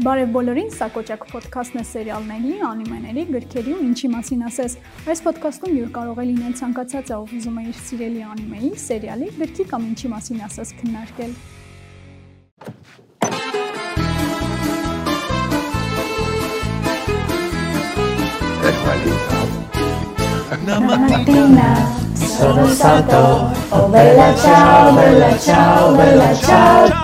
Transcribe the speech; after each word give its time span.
Բարև 0.00 0.30
բոլորին, 0.32 0.70
սա 0.72 0.86
Կոճակ 0.94 1.24
ոդքասթն 1.28 1.80
է 1.82 1.82
սերիալների, 1.84 2.52
անիմեների, 2.64 3.24
գրքերի 3.28 3.74
ու 3.76 3.82
ինչի 3.84 4.08
մասին 4.08 4.44
ասես։ 4.48 4.76
Այս 5.12 5.20
ոդքասթում 5.26 5.74
յուր 5.76 5.90
կարող 5.92 6.22
է 6.22 6.24
լինել 6.30 6.54
ցանկացած 6.62 7.12
ով 7.12 7.34
ուզում 7.36 7.58
է 7.60 7.64
իր 7.68 7.76
սիրելի 7.90 8.22
անիմեի, 8.32 8.70
սերիալի, 8.86 9.28
գրքի 9.36 9.66
կամ 9.68 9.84
ինչի 9.92 10.12
մասին 10.14 10.40
ասես 10.48 10.72
քննարկել։ 10.80 11.32
Una 20.62 20.80
mattina 20.80 21.70
sono 22.16 22.66
stato, 22.68 23.52
oh 23.76 23.88
bella 23.92 24.32
ciao, 24.40 24.94
bella 24.96 25.36
ciao, 25.36 25.96
bella 25.96 26.34
ciao. 26.40 27.01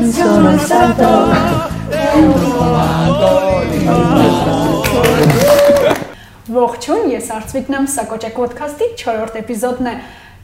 Sono 0.00 0.56
stato 0.56 1.08
trovato 1.92 3.28
Ողջույն, 6.50 7.10
ես 7.12 7.28
Արծվիկն 7.36 7.76
եմ, 7.76 7.88
սա 7.92 8.06
Կոճակ 8.08 8.38
ոդքասթի 8.40 8.88
4-րդ 8.96 9.36
էպիզոդն 9.42 9.90
է։ 9.90 9.92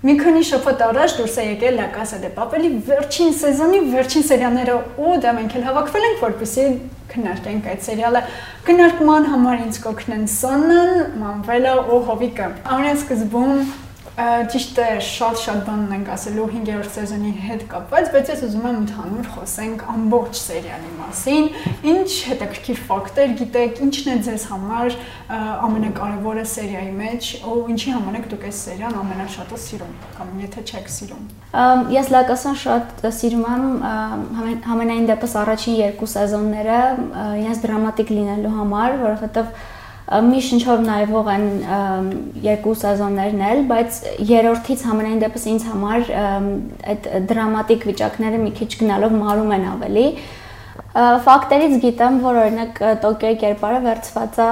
Մի 0.05 0.15
քանի 0.20 0.42
շփոթ 0.51 0.84
առաջ 0.87 1.15
դուրս 1.19 1.38
է 1.41 1.46
եկել 1.46 1.80
La 1.80 1.88
Casa 1.95 2.20
de 2.20 2.29
Papel-ի 2.37 2.69
վերջին 2.91 3.32
սեզոնի 3.41 3.80
վերջին 3.96 4.29
սերիալները 4.29 4.77
ու 5.01 5.16
դա 5.24 5.32
մենք 5.41 5.57
էլ 5.57 5.66
հավաքվել 5.70 6.07
ենք, 6.10 6.20
որպեսզի 6.27 6.68
քննարկենք 7.16 7.73
այդ 7.73 7.82
սերիալը։ 7.88 8.23
Քննարկման 8.68 9.29
համար 9.32 9.65
ինձ 9.66 9.80
կօգնեն 9.87 10.30
Սոննան, 10.37 10.95
Մանվելը 11.24 11.74
ու 11.96 12.01
Հովիկը։ 12.12 12.52
Ամենասկզբում 12.77 13.85
ճիշտ 14.16 14.78
է 14.80 14.84
շատ-շատ 15.04 15.58
բան 15.66 15.80
ունենք 15.86 16.06
ասելու 16.14 16.44
5-րդ 16.52 16.92
սեզոնի 16.94 17.32
հետ 17.46 17.64
կապված, 17.68 18.06
բայց 18.14 18.30
ես 18.32 18.44
ուզում 18.46 18.64
եմ 18.70 18.78
ընդհանուր 18.80 19.26
խոսենք 19.34 19.82
ամբողջ 19.92 20.38
սերիալի 20.40 20.92
մասին։ 21.00 21.48
Ինչ 21.92 22.08
հետաքրքիր 22.30 22.80
ֆակտեր 22.88 23.34
գիտեք, 23.42 23.82
ինչն 23.86 24.08
է 24.08 24.16
ձեզ 24.24 24.46
համար 24.52 24.96
ամենակարևորը 25.66 26.46
սերիայի 26.56 26.92
մեջ, 26.96 27.30
ու 27.45 27.60
ինչի 27.76 27.95
համար 27.96 28.18
եք 28.23 28.26
դուք 28.32 28.48
այս 28.48 28.64
սերիան 28.66 28.98
ամենաշատը 29.04 29.60
սիրում, 29.66 29.95
կամ 30.16 30.34
եթե 30.46 30.66
չեք 30.66 30.90
սիրում։ 30.96 31.24
Ես 31.92 32.12
լակասան 32.16 32.60
շատ 32.64 33.06
սիրում 33.20 33.46
եմ 33.52 33.64
համենայն 34.64 35.08
դեպս 35.12 35.40
առաջին 35.45 35.80
երկու 35.82 36.12
սեզոնները 36.16 36.80
իրենց 37.45 37.64
դրամատիկ 37.66 38.12
լինելու 38.16 38.54
համար, 38.56 39.01
որովհետև 39.06 39.74
մի 40.07 40.40
շնչով 40.46 40.82
նայվող 40.87 41.29
են 41.32 41.46
երկու 42.45 42.74
սեզոններն 42.79 43.40
էլ, 43.43 43.62
բայց 43.71 43.96
երրորդից 44.29 44.85
համենայն 44.87 45.23
դեպս 45.24 45.46
ինձ 45.52 45.65
համար 45.73 46.10
այդ 46.93 47.09
դրամատիկ 47.32 47.87
վիճակները 47.90 48.43
մի 48.45 48.52
քիչ 48.60 48.68
գնալով 48.82 49.16
մարում 49.16 49.54
են 49.57 49.66
ավելի։ 49.73 50.07
Ֆակտերից 51.26 51.74
գիտեմ, 51.82 52.21
որ 52.23 52.38
օրինակ 52.45 52.79
Տոկիոյի 53.02 53.37
կերպարը 53.43 53.80
վերցված 53.85 54.38
է 54.46 54.48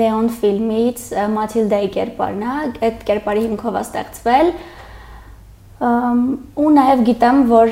Լեոն 0.00 0.28
ֆիլմից 0.36 1.06
Մաթիլդայի 1.34 1.90
կերպարն 1.96 2.44
է, 2.44 2.52
այդ 2.90 3.02
կերպարի 3.08 3.42
հիմքով 3.48 3.80
է 3.80 3.82
ստեղծվել 3.88 4.52
ու 5.80 6.70
նաև 6.76 7.04
գիտեմ, 7.08 7.38
որ 7.48 7.70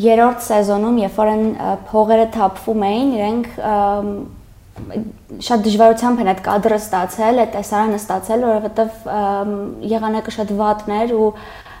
երրորդ 0.00 0.44
սեզոնում, 0.46 0.98
երբ 1.02 1.16
որ 1.18 1.30
են 1.32 1.46
փողերը 1.90 2.26
թափվում 2.36 2.84
էին, 2.86 3.08
իրենք 3.18 3.48
շատ 5.46 5.64
դժվարությամբ 5.66 6.22
են 6.22 6.30
այդ 6.34 6.44
կադրը 6.46 6.78
ստացել, 6.80 7.42
այդ 7.44 7.50
տեսարանը 7.56 7.98
ստացել, 8.00 8.46
որովհետև 8.50 9.10
եղանակը 9.94 10.34
շատ 10.36 10.54
վատն 10.60 10.96
էր 11.00 11.14
ու 11.16 11.28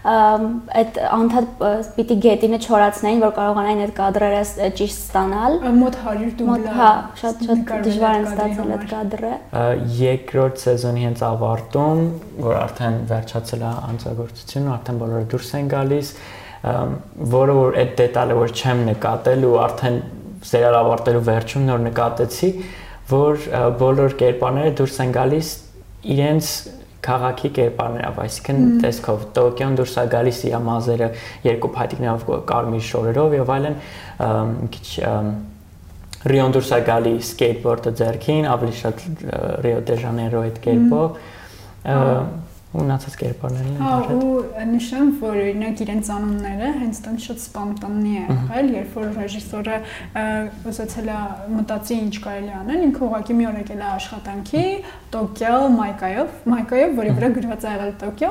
այդ 0.00 0.98
անդադ 1.12 1.48
պիտի 1.96 2.14
գետինը 2.24 2.58
չորացնեին, 2.64 3.18
որ 3.20 3.32
կարողանային 3.36 3.82
այդ 3.84 3.90
կադրերը 3.98 4.68
ճիշտ 4.78 5.00
ստանալ։ 5.04 5.56
Մոտ 5.76 5.98
100 6.06 6.30
դուբլա։ 6.38 6.76
Հա, 6.78 6.92
շատ 7.20 7.42
շատ 7.50 7.72
դժվար 7.84 8.16
են 8.16 8.28
ստացել 8.30 8.72
այդ 8.76 8.86
կադրը։ 8.94 9.32
Երկրորդ 10.00 10.64
սեզոնի 10.64 11.04
հենց 11.04 11.24
ավարտում, 11.28 12.00
որ 12.48 12.56
արդեն 12.62 12.96
վերջացել 13.12 13.60
է 13.60 13.74
անցագործությունը, 13.90 14.72
արդեն 14.78 15.02
բոլորը 15.04 15.28
դուրս 15.34 15.52
են 15.60 15.70
գալիս, 15.76 16.14
որը 17.36 17.58
որ 17.60 17.78
այդ 17.84 17.92
դետալը 18.00 18.40
որ 18.40 18.56
չեմ 18.56 18.82
նկատել 18.88 19.46
ու 19.50 19.54
արդեն 19.68 20.00
սերիալ 20.48 20.76
ավարտելու 20.80 21.24
վերջում 21.28 21.64
նոր 21.68 21.82
նկատեցի, 21.90 22.50
որ 23.10 23.46
բոլոր 23.80 24.16
կերպարները 24.20 24.74
դուրս 24.80 24.98
են 25.04 25.14
գալիս 25.16 25.50
իրենց 26.14 26.50
քաղաքի 27.00 27.50
կերպարներով, 27.56 28.18
այսինքն 28.24 28.58
տեսքով 28.82 29.22
Տոկիոն 29.36 29.78
դուրս 29.78 29.94
է 30.00 30.04
գալիս 30.14 30.40
իր 30.50 30.56
մազերը 30.66 31.08
երկու 31.46 31.70
փայտիկներով 31.76 32.26
կարմիր 32.50 32.84
շորերով 32.90 33.36
եւ 33.38 33.52
այլն, 33.56 33.78
մի 34.50 34.68
քիչ 34.76 34.88
Ռիոն 36.30 36.52
դուրս 36.52 36.70
է 36.76 36.80
գալի 36.90 37.14
սկեյթբորդը 37.24 37.90
ձեռքին, 37.96 38.48
ավելի 38.52 38.74
շատ 38.80 39.04
Ռիո 39.64 39.80
դե 39.88 39.94
Ժանեյրո 40.02 40.42
այդ 40.50 40.58
կերպով 40.66 41.06
ունացած 42.70 43.14
կերպարներն 43.18 43.70
են 43.70 43.78
դարձել։ 43.80 44.10
Հա, 44.10 44.26
ու 44.30 44.66
նշեմ, 44.70 45.08
որ 45.18 45.38
օրինակ 45.40 45.80
իրենց 45.84 46.10
անունները 46.14 46.68
հենց 46.80 47.00
տան 47.06 47.16
շատ 47.24 47.40
սպանտաննի 47.42 48.12
է 48.14 48.22
եղել, 48.30 48.68
երբ 48.76 48.92
որ 49.00 49.08
ռեժիսորը 49.16 49.78
ուզեցել 50.70 51.10
է 51.10 51.18
մտածի 51.56 51.96
ինչ 52.06 52.14
կարելի 52.26 52.54
անել, 52.60 52.84
ինքը 52.86 53.02
ուղղակի 53.10 53.36
մի 53.40 53.48
օր 53.50 53.58
եկել 53.60 53.80
է 53.80 53.88
աշխատանքի 53.90 54.64
Տոկիո 55.10 55.54
Մայկայով, 55.74 56.34
Մայկայով, 56.46 56.92
որի 57.00 57.12
վրա 57.16 57.28
գրված 57.34 57.64
է 57.66 57.70
եղել 57.74 57.92
Տոկիո, 57.98 58.28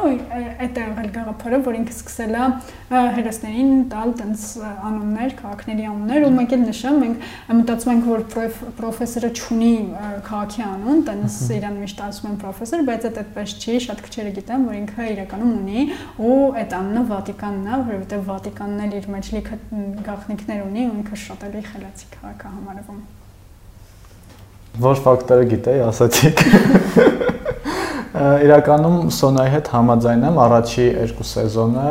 այդ 0.63 0.77
է 0.79 0.83
եղել 0.85 1.09
գաղափարը, 1.17 1.57
որ 1.65 1.77
ինքը 1.79 1.95
սկսել 1.97 2.37
է 2.39 2.45
հերոսներին 3.19 3.73
տալ 3.91 4.13
տենց 4.21 4.45
անուններ, 4.87 5.35
քաղաքների 5.41 5.89
անուններ, 5.89 6.27
ու 6.29 6.31
մեկ 6.39 6.55
էլ 6.55 6.63
նշեմ, 6.69 7.01
մենք 7.03 7.27
մտածում 7.59 7.91
ենք, 7.95 8.07
որ 8.13 8.23
պրոֆեսորը 8.79 9.31
չունի 9.35 9.73
քաղաքի 10.29 10.63
անուն, 10.69 11.03
տենց 11.09 11.37
իրան 11.59 11.77
միշտ 11.83 12.03
ասում 12.07 12.29
են 12.29 12.39
պրոֆեսոր, 12.45 12.85
բայց 12.89 13.07
այդ 13.09 13.19
այդպես 13.19 13.57
չի, 13.59 13.77
շատ 13.89 14.03
քչերը 14.07 14.28
բոլորը 14.29 14.37
գիտեն, 14.37 14.65
որ 14.67 14.75
ինքը 14.79 15.05
իրականում 15.13 15.53
ունի 15.59 15.81
ու 16.21 16.33
այդ 16.59 16.73
անունը 16.77 17.01
Վատիկանն 17.09 17.65
է, 17.65 17.77
որովհետև 17.89 18.21
Վատիկանն 18.29 18.83
էլ 18.85 18.93
իր 18.99 19.07
մեջ 19.13 19.29
լիքը 19.35 19.57
գաղտնիքներ 20.05 20.61
ունի 20.65 20.83
ու 20.85 20.93
ինքը 20.99 21.19
շատ 21.23 21.45
էլի 21.49 21.63
խելացի 21.69 22.07
քաղաք 22.13 22.45
է 22.45 22.53
համարվում։ 22.53 23.01
Որ 24.85 25.01
ֆակտորը 25.09 25.49
գիտեի, 25.49 25.81
ասացիք։ 25.89 26.37
Իրականում 28.19 28.97
Սոնայի 29.15 29.51
հետ 29.53 29.67
համաձայն 29.73 30.23
եմ 30.29 30.39
առաջի 30.45 30.85
երկու 30.85 31.27
սեզոնը 31.29 31.89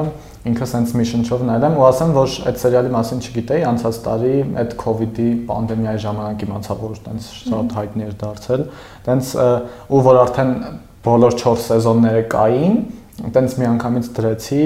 ինքը 0.49 0.67
սենց 0.71 0.93
մի 0.97 1.05
շնչով 1.09 1.43
նայել 1.49 1.65
եմ 1.69 1.77
ու 1.79 1.85
ասեմ, 1.89 2.13
որ 2.15 2.35
այդ 2.49 2.59
սերիալի 2.63 2.91
մասին 2.95 3.23
չգիտեի, 3.27 3.65
անցած 3.69 3.99
տարի 4.07 4.35
այդ 4.63 4.75
COVID-ի 4.81 5.29
պանդեմիայի 5.49 6.03
ժամանակ 6.05 6.45
իմացա, 6.47 6.77
որ 6.79 7.01
տենց 7.09 7.27
շատ 7.39 7.75
հայտնի 7.79 8.07
էր 8.07 8.15
դարձել։ 8.23 8.63
Տենց 9.09 9.33
ու 9.99 10.03
որ 10.09 10.21
արդեն 10.23 10.53
բոլոր 11.09 11.39
4 11.43 11.65
սեզոնները 11.65 12.23
կային, 12.37 12.77
տենց 13.35 13.57
մի 13.59 13.67
անգամից 13.73 14.11
դրեցի, 14.19 14.61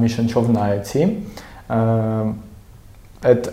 մի 0.00 0.12
շնչով 0.14 0.52
նայեցի։ 0.56 1.06
Այդ 3.30 3.50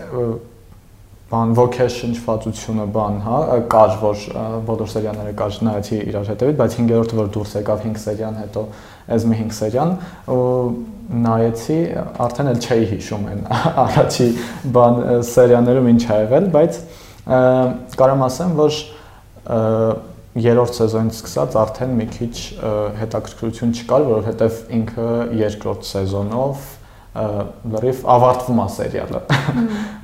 բան 1.28 1.50
ոգեշ 1.58 1.96
շնչվածությունը 2.00 2.84
բան, 2.92 3.16
հա, 3.20 3.38
կար, 3.72 3.90
որ 4.00 4.20
բոլոր 4.68 4.90
սերիաները 4.94 5.32
կար 5.36 5.58
նայեցի 5.66 5.98
իրար 6.08 6.30
հետևից, 6.32 6.56
բայց 6.60 6.76
5-րդը 6.78 7.18
որ 7.18 7.28
դուրս 7.34 7.52
եկավ 7.58 7.82
5 7.84 7.98
սերիան 8.04 8.38
հետո 8.38 8.62
այս 9.16 9.26
մի 9.28 9.40
5 9.42 9.58
սերիան 9.58 9.92
ու 10.32 10.46
նայեցի, 11.28 11.76
արդեն 12.28 12.50
էլ 12.54 12.62
չէի 12.64 12.88
հիշում 12.94 13.28
այն 13.28 13.44
առաջի 13.84 14.28
բան 14.78 14.98
սերիաներում 15.28 15.90
ինչ 15.92 16.02
ա 16.08 16.18
եղել, 16.22 16.48
բայց 16.56 16.80
կարամ 18.00 18.24
ասեմ, 18.28 18.56
որ 18.62 18.80
երրորդ 20.44 20.76
սեզոնից 20.78 21.18
սկսած 21.18 21.56
արդեն 21.62 21.94
մի 21.98 22.06
քիչ 22.14 22.34
հետաքրքրություն 22.98 23.74
չկար, 23.78 24.06
որովհետև 24.08 24.58
ինքը 24.78 25.08
երկրորդ 25.38 25.88
սեզոնով 25.88 26.66
լրիվ 27.74 28.02
ավարտվում 28.14 28.60
է 28.62 28.66
սերիալը։ 28.76 29.22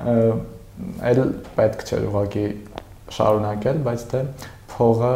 Էլ 1.10 1.20
պետք 1.58 1.84
չէր 1.86 2.06
ուղղակի 2.08 2.46
շարունակել, 3.14 3.82
բայց 3.84 4.04
դե 4.10 4.22
փողը 4.74 5.12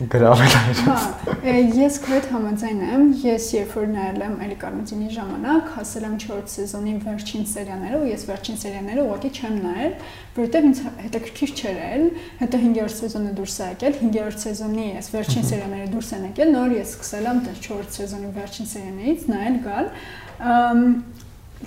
գրավել 0.00 0.54
էր։ 0.56 0.78
Հա, 0.86 0.94
ես 1.76 1.96
հետ 2.08 2.28
համաձայն 2.32 2.78
եմ։ 2.86 3.02
Ես 3.20 3.46
երբ 3.52 3.74
որ 3.76 3.88
նայել 3.90 4.22
եմ 4.24 4.36
Էլի 4.46 4.56
Կարմուտինի 4.62 5.08
ժամանակ, 5.16 5.68
հասել 5.76 6.06
եմ 6.08 6.14
4 6.24 6.46
սեզոնի 6.54 6.94
վերջին 7.04 7.44
սերիաները, 7.50 8.00
ու 8.00 8.08
ես 8.10 8.24
վերջին 8.30 8.60
սերիաները 8.64 9.04
ուղղակի 9.04 9.30
չեմ 9.36 9.58
նայել, 9.66 9.94
որովհետև 10.40 10.68
ինձ 10.70 10.82
հետաքրքիր 11.04 11.54
չէր 11.60 11.80
էլ։ 11.90 12.04
Հետո 12.40 12.62
5-րդ 12.64 12.96
սեզոնը 13.00 13.32
դուրս 13.40 13.56
է 13.60 13.70
եկել, 13.70 13.96
5-րդ 14.00 14.44
սեզոնի 14.46 14.86
այս 15.00 15.10
վերջին 15.14 15.48
սերիաները 15.50 15.88
դուրս 15.94 16.12
են 16.16 16.28
եկել, 16.30 16.52
նոր 16.56 16.76
ես 16.80 16.94
սկսել 16.96 17.30
եմ 17.30 17.42
4 17.70 17.90
սեզոնի 18.00 18.30
վերջին 18.40 18.70
սերիաներից 18.70 19.26
նայել 19.30 19.58
գալ 19.68 19.90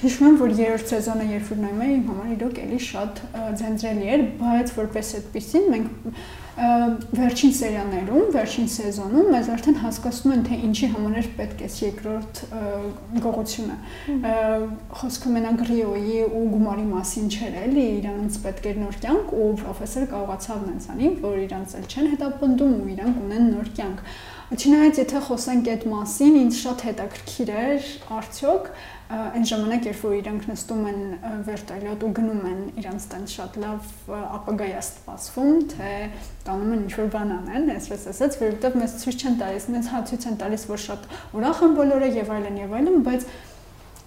հիշում 0.01 0.25
եմ, 0.25 0.37
որ 0.41 0.53
երրորդ 0.57 0.87
սեզոնը 0.89 1.25
երբ 1.29 1.49
որ 1.51 1.59
նայում 1.63 1.81
էի, 1.85 1.91
իմ 1.93 2.05
համար 2.09 2.29
իրոք 2.33 2.55
էլի 2.63 2.79
շատ 2.81 3.19
ձանձրելի 3.59 4.07
էր, 4.13 4.23
բայց 4.39 4.71
որպես 4.79 5.11
այդպեսին 5.19 5.67
մենք 5.73 6.07
վերջին 6.53 7.53
սերիաներում, 7.57 8.25
վերջին 8.33 8.67
սեզոնում 8.69 9.29
մեզ 9.33 9.47
արդեն 9.53 9.77
հասկացնում 9.81 10.33
են, 10.35 10.43
թե 10.45 10.57
ինչի 10.67 10.89
համար 10.93 11.29
պետք 11.39 11.63
է 11.65 11.69
երկրորդ 11.81 12.41
գողությունը։ 13.23 13.77
Խոսքը 14.99 15.33
մենակ 15.33 15.63
Ռիոյի 15.71 16.19
ու 16.29 16.43
Գումարի 16.53 16.85
մասին 16.91 17.31
չէր 17.33 17.57
էլի, 17.63 17.87
իրանց 18.03 18.37
պետք 18.45 18.69
էր 18.69 18.79
նոր 18.83 18.99
կյանք 19.07 19.33
ու 19.33 19.49
պրոֆեսորը 19.63 20.11
կարողացավ 20.13 20.61
նենց 20.69 20.87
անի, 20.93 21.09
որ 21.25 21.41
իրանց 21.47 21.75
էլ 21.79 21.89
չեն 21.89 22.13
հետապնդում 22.13 22.77
ու 22.77 22.93
իրանք 22.93 23.21
ունեն 23.23 23.51
նոր 23.53 23.73
կյանք։ 23.81 24.05
Չնայած 24.53 24.97
եթե 25.01 25.19
խոսենք 25.25 25.67
այդ 25.73 25.85
մասին, 25.89 26.33
ինձ 26.43 26.57
շատ 26.59 26.81
հետաքրքիր 26.85 27.51
էր 27.63 27.87
արդյոք 28.13 28.67
այն 29.11 29.45
ժամանակ 29.49 29.87
երբ 29.89 30.03
որ 30.03 30.13
իրանք 30.17 30.45
նստում 30.49 30.83
են 30.89 31.01
վերտալյոտ 31.47 32.03
ու 32.07 32.11
գնում 32.17 32.45
են 32.49 32.61
իրանց 32.81 33.07
տան 33.11 33.25
շատ 33.33 33.57
լավ 33.63 33.89
ապագայա 34.39 34.79
ստպասվում, 34.83 35.59
թե 35.73 35.91
տանում 36.47 36.73
են 36.73 36.83
ինչ-որ 36.87 37.09
բան 37.13 37.33
անեն, 37.37 37.69
այսպես 37.75 38.05
ասած, 38.13 38.37
որովհետև 38.41 38.77
մեզ 38.83 38.95
ցույց 39.03 39.23
չեն 39.23 39.39
տալիս, 39.43 39.67
մեզ 39.75 39.91
հա 39.93 40.03
ցույց 40.09 40.27
են 40.31 40.39
տալիս, 40.43 40.67
որ 40.71 40.83
շատ 40.87 41.09
ուրախ 41.39 41.63
են 41.67 41.75
բոլորը 41.77 42.09
եւ 42.23 42.33
այլն 42.37 42.61
եւ 42.63 42.77
այլն, 42.79 43.03
բայց 43.09 43.27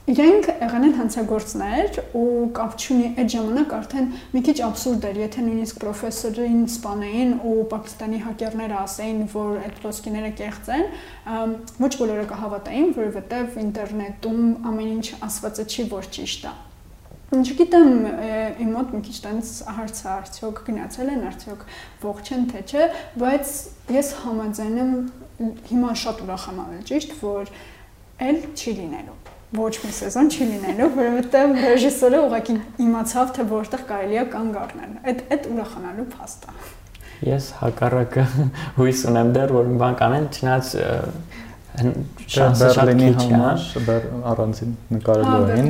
Իրենք 0.06 0.44
եղան 0.62 0.84
են 0.86 0.92
հանցագործներ 1.00 1.96
ու 2.14 2.26
կապ 2.54 2.74
չունի 2.78 3.06
այդ 3.18 3.32
ժամանակ 3.32 3.72
արդեն 3.74 4.04
մի 4.36 4.42
քիչ 4.46 4.54
абսուրդ 4.66 5.06
էր, 5.08 5.18
եթե 5.18 5.42
նույնիսկ 5.46 5.80
պրոֆեսորին 5.82 6.60
սպանեին 6.70 7.32
ու 7.42 7.54
Պակիստանի 7.72 8.20
հակերները 8.26 8.76
ասեին, 8.84 9.24
որ 9.34 9.58
այդ 9.64 9.82
ոսկիները 9.82 10.30
կեղծ 10.38 10.70
են, 10.76 10.86
ոչ 11.82 11.90
բոլորը 11.98 12.28
կհավատային, 12.30 12.88
որովհետև 13.00 13.58
ինտերնետում 13.66 14.46
ամեն 14.70 14.94
ինչ 14.94 15.06
ասվածը 15.26 15.66
չի, 15.74 15.88
որ 15.90 16.10
ճիշտ 16.14 16.46
է։ 16.46 16.56
Չգիտեմ, 17.42 17.92
իմ 18.62 18.74
մոտ 18.78 18.94
մի 18.94 19.04
քիչ 19.10 19.18
տենց 19.26 19.54
հարցը 19.74 20.10
արդյոք 20.14 20.64
գնացել 20.70 21.14
են, 21.16 21.24
արդյոք 21.34 21.64
ողջ 22.06 22.34
են 22.38 22.50
թե 22.54 22.66
չէ, 22.70 22.90
բայց 23.26 23.54
ես 23.98 24.16
համաձայն 24.22 24.82
եմ 24.86 24.98
հիմա 25.74 25.96
շատ 26.06 26.26
ուրախ 26.28 26.50
եմ 26.54 26.66
ավել 26.68 26.90
ճիշտ, 26.94 27.16
որ 27.26 27.56
էլ 28.30 28.44
չի 28.54 28.76
լինելու 28.84 29.25
ոչ 29.56 29.72
մի 29.82 29.92
սեզոն 29.96 30.30
չի 30.32 30.48
լինելու, 30.52 30.88
որովհետև 30.96 31.54
ռեժիսորը 31.66 32.20
ուղղակի 32.26 32.56
իմացավ, 32.86 33.32
թե 33.36 33.46
որտեղ 33.52 33.84
կարելի 33.90 34.20
է 34.20 34.24
կանգ 34.36 34.58
առնել։ 34.62 34.92
Այդ 35.06 35.22
այդ 35.36 35.48
ուրախանալու 35.52 36.06
փաստ 36.16 36.46
է։ 36.46 36.56
Ես 37.26 37.50
հակառակը 37.62 38.24
հույս 38.76 39.02
ունեմ 39.10 39.34
դեռ, 39.36 39.52
որ 39.56 39.68
մի 39.72 39.76
բան 39.80 39.98
կանեն, 40.00 40.26
չնայած 40.36 40.72
շանսը 41.76 42.68
շատ 42.76 42.90
քիչ 43.00 43.24
է 43.26 43.96
առանցին 44.32 44.72
նկարելու 44.96 45.50
էին։ 45.56 45.68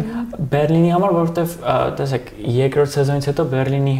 Բերլինի 0.52 0.92
համար, 0.94 1.14
որովհետև 1.16 1.56
տեսեք, 1.98 2.30
երկրորդ 2.56 2.92
սեզոնից 2.94 3.28
հետո 3.30 3.46
Բերլինի 3.54 3.96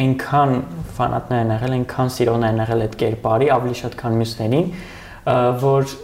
այնքան 0.00 0.52
ֆանատներ 0.98 1.40
են 1.40 1.52
եղել, 1.54 1.74
այնքան 1.78 2.12
սիրողներ 2.16 2.52
են 2.52 2.62
եղել 2.62 2.84
այդ 2.84 2.96
կերպարի, 3.00 3.48
ավելի 3.56 3.78
շատ 3.80 3.96
քան 4.00 4.18
մյուսներին, 4.20 4.68
որ 5.64 5.94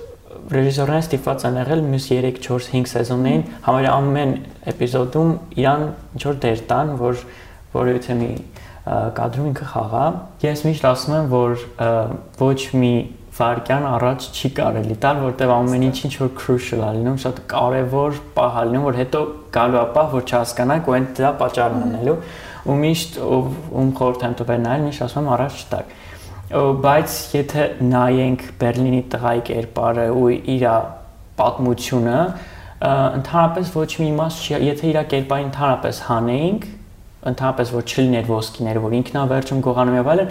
ռեժիսորները 0.53 1.03
ստիպված 1.05 1.45
են 1.49 1.57
եղել 1.61 1.83
մյուս 1.91 2.07
3, 2.13 2.31
4, 2.47 2.67
5 2.73 2.91
սեզոններին 2.93 3.45
համարյա 3.67 3.95
ամեն 3.97 4.35
էպիզոդում 4.73 5.33
իրան 5.63 5.85
ինչ 6.17 6.23
որ 6.27 6.39
դեր 6.45 6.63
տան, 6.71 6.93
որ 7.01 7.23
որովհետեւ 7.77 8.21
մի 8.21 8.31
կադրում 8.87 9.49
ինքը 9.51 9.69
խաղա։ 9.73 10.05
Ես 10.47 10.63
միշտ 10.67 10.85
ասում 10.93 11.17
եմ, 11.17 11.31
որ 11.33 11.57
ոչ 12.39 12.61
մի 12.79 12.93
վարկյան 13.37 13.87
առաջ 13.91 14.27
չի 14.33 14.51
կարելի 14.57 14.97
տալ, 15.03 15.19
որտեվ 15.27 15.51
ամեն 15.57 15.87
ինչ 15.91 15.97
ինչ 16.07 16.13
որ 16.23 16.31
crucial 16.39 16.85
է 16.87 16.93
լինում, 16.97 17.19
շատ 17.25 17.41
կարևոր 17.51 18.21
պահ 18.37 18.55
է 18.57 18.63
լինում, 18.71 18.87
որ 18.87 18.99
հետո 19.03 19.21
գալու 19.57 19.81
է 19.83 19.85
պահ, 19.97 20.09
որ 20.15 20.25
չհասկանանք 20.31 20.89
ու 20.89 20.97
այն 20.97 21.09
դրա 21.19 21.33
պատճառն 21.43 21.85
անելու 21.87 22.17
ու 22.67 22.77
միշտ 22.87 23.19
ում 23.27 23.91
խորհուրդ 23.99 24.25
եմ 24.27 24.37
տվել 24.41 24.63
նայել, 24.67 24.87
միշտ 24.87 25.05
ասում 25.07 25.27
եմ 25.27 25.33
առաջ 25.37 25.61
չտակ 25.67 25.93
բայց 26.47 27.15
եթե 27.35 27.63
նայենք 27.83 28.43
Բերլինի 28.61 29.01
տղայի 29.11 29.41
կերպարը 29.49 30.05
ու 30.15 30.27
իր 30.55 30.65
պատմությունը, 31.41 32.19
ընդհանրապես 32.87 33.73
ոչ 33.75 33.89
մի 33.99 34.07
իմաստ 34.13 34.45
չի, 34.45 34.59
եթե 34.67 34.91
իր 34.93 34.99
կերպարին 35.11 35.49
ընդհանրապես 35.51 36.01
հանեինք, 36.07 36.69
ընդհանրապես 37.27 37.73
որ 37.75 37.87
չլիներ 37.91 38.31
ոսկիները, 38.31 38.83
որ 38.87 38.95
ինքնա 39.01 39.25
վերջում 39.33 39.65
գողանում 39.67 39.97
եւ 39.97 40.11
այլն, 40.13 40.31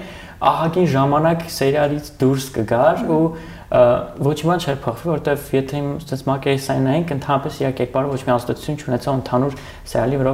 ահագին 0.55 0.87
ժամանակ 0.95 1.45
սերիալից 1.55 2.11
դուրս 2.21 2.47
կգար 2.55 3.03
ու 3.11 3.21
ոչ 3.65 4.35
մի 4.45 4.47
բան 4.49 4.61
չէր 4.61 4.77
փոխվի, 4.83 5.09
որովհետև 5.09 5.45
եթե 5.55 5.79
այդպես 5.85 6.21
մակերեսային 6.29 6.85
նայենք, 6.85 7.13
ընդհանրապես 7.15 7.57
իր 7.65 7.73
կերպարը 7.79 8.11
ոչ 8.11 8.19
մի 8.25 8.31
ազդեցություն 8.35 8.77
չունեցավ 8.85 9.15
ընդհանուր 9.15 9.57
սերիալի 9.89 10.19
վրա, 10.21 10.33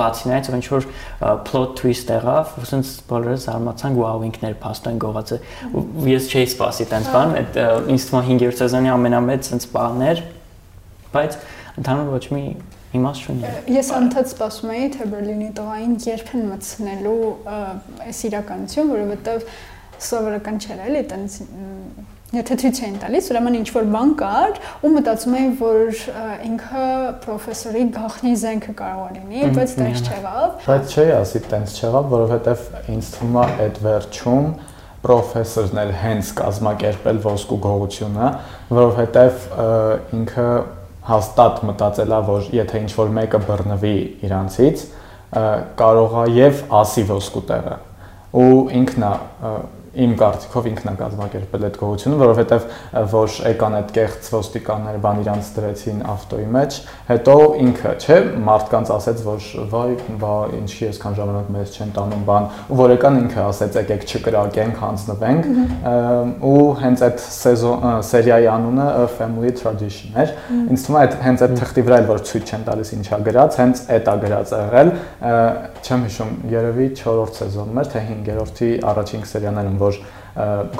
բացի 0.00 0.30
նայած 0.30 0.50
ինչ 0.58 0.66
որ 0.74 0.88
plot 1.46 1.76
twist 1.78 2.10
եղավ, 2.14 2.54
ուսենց 2.64 2.92
բոլորը 3.14 3.38
զարմացան, 3.44 3.98
վաու 4.02 4.26
ինքներ 4.28 4.56
փաստորեն 4.64 5.00
գողացը։ 5.04 5.38
Ես 6.10 6.28
չէի 6.34 6.46
սպասի 6.50 6.88
տենց 6.90 7.10
բան, 7.14 7.34
այդ 7.40 7.58
ինձ 7.94 8.06
թվում 8.10 8.20
է 8.20 8.34
5-րդ 8.34 8.62
սեզոնի 8.64 8.92
ամենամեծ 8.94 9.50
ցենց 9.54 9.68
բանն 9.74 10.06
էր, 10.10 10.24
բայց 11.14 11.38
ընդհանուր 11.78 12.10
ոչ 12.14 12.24
մի 12.34 12.44
իմաստ 12.94 13.24
չունի։ 13.24 13.48
Ես 13.74 13.88
անդադ 13.94 14.28
սպասում 14.30 14.72
էի, 14.74 14.84
թե 14.94 15.06
Բերլինի 15.10 15.48
տղային 15.58 15.94
երբ 16.04 16.28
են 16.34 16.44
մտցնելու 16.52 17.16
այս 18.04 18.20
իրականություն, 18.28 18.92
որովհետև 18.94 19.48
սովորական 20.04 20.60
չէր 20.62 20.84
էլի, 20.84 21.02
տենց 21.10 21.38
Եթե 22.34 22.56
ցույց 22.60 22.78
էին 22.84 22.94
տալիս, 23.02 23.26
ուրեմն 23.30 23.56
ինչ 23.60 23.68
որ 23.74 23.88
բան 23.94 24.12
կար 24.18 24.56
ու 24.84 24.90
մտածում 24.94 25.34
էին, 25.38 25.52
որ 25.60 26.00
ինքը 26.48 26.86
պրոֆեսորի 27.24 27.82
գախնի 27.94 28.32
զենքը 28.42 28.74
կարող 28.80 29.12
լինի, 29.14 29.42
բայց 29.54 29.74
տենց 29.78 30.08
չեղավ։ 30.08 30.48
Բայց 30.64 30.94
չի 30.94 31.04
ասի 31.18 31.42
տենց 31.52 31.76
չեղավ, 31.78 32.08
որովհետև 32.14 32.64
ինձ 32.94 33.10
թվում 33.14 33.38
է 33.38 33.46
այդ 33.64 33.80
վերջում 33.84 34.48
պրոֆեսորն 35.04 35.80
էլ 35.84 35.94
հենց 36.00 36.32
կազմակերպել 36.40 37.22
ոսկու 37.28 37.58
գողությունը, 37.64 38.28
որովհետև 38.74 39.46
ինքը 40.18 40.48
հաստատ 41.04 41.64
մտածելա, 41.68 42.20
որ 42.24 42.46
եթե 42.56 42.84
ինչ 42.84 42.92
որ 42.98 43.10
մեկը 43.20 43.40
բռնվի 43.44 43.96
իրանցից, 44.24 44.84
կարող 45.80 46.14
է 46.24 46.26
եւ 46.38 46.62
ասի 46.80 47.04
ոսկու 47.10 47.42
տեղը 47.50 47.76
ու 48.34 48.60
ինքնա 48.80 49.10
իմ 49.94 50.12
կարծիքով 50.18 50.68
ինքն 50.70 50.90
է 50.90 50.94
կազմակերպել 51.00 51.66
այդ 51.68 51.76
գողությունը, 51.80 52.16
որովհետև 52.24 52.66
որ 53.14 53.34
եկան 53.44 53.76
այդ 53.78 53.92
կեղծ 53.94 54.28
ոստիկանները 54.34 55.00
բան 55.04 55.20
իրանց 55.24 55.50
դրեցին 55.54 56.00
ավտոյի 56.14 56.48
մեջ, 56.54 56.78
հետո 57.10 57.36
ինքը, 57.64 57.92
չէ, 58.04 58.18
մարդկանց 58.48 58.92
ասեց, 58.94 59.22
որ 59.24 59.48
վայ, 59.74 59.90
բա 60.24 60.34
ինչի 60.58 60.88
այսքան 60.90 61.16
ժամանակ 61.18 61.50
մեզ 61.54 61.74
չեն 61.74 61.94
տանում 61.94 62.24
բան, 62.28 62.48
ու 62.74 62.78
որ 62.80 62.94
եկան 62.94 63.18
ինքը 63.24 63.40
ասեց, 63.44 63.78
եկեք 63.84 64.06
չկրակենք, 64.14 64.82
հանձնվենք, 64.84 65.48
ու 66.44 66.64
հենց 66.84 67.04
այդ 67.08 67.24
սեզոն 67.24 68.02
սերիայի 68.08 68.48
անունը 68.54 68.88
Family 69.14 69.52
Tradition 69.58 70.18
էր։ 70.24 70.34
Ինձ 70.74 70.84
թվում 70.84 70.98
է 70.98 71.02
այդ 71.04 71.16
հենց 71.24 71.44
այդ 71.44 71.54
թղթի 71.60 71.84
վրա 71.84 71.98
էլ 72.02 72.08
որ 72.10 72.22
ցույց 72.28 72.52
չեն 72.54 72.64
տալիս 72.68 72.92
ինչա 72.94 73.18
գրած, 73.28 73.58
հենց 73.60 73.82
այդ 73.94 74.10
է 74.14 74.16
գրած 74.24 74.54
եղել, 74.54 74.92
չեմ 75.84 76.04
հիշում, 76.04 76.32
երևի 76.54 76.86
4-րդ 77.00 77.40
սեզոնում 77.40 77.80
էր, 77.84 77.90
թե 77.94 78.02
5-րդի 78.08 78.70
առաջին 78.90 79.24
սերիաներում 79.34 79.78
որ 79.84 80.00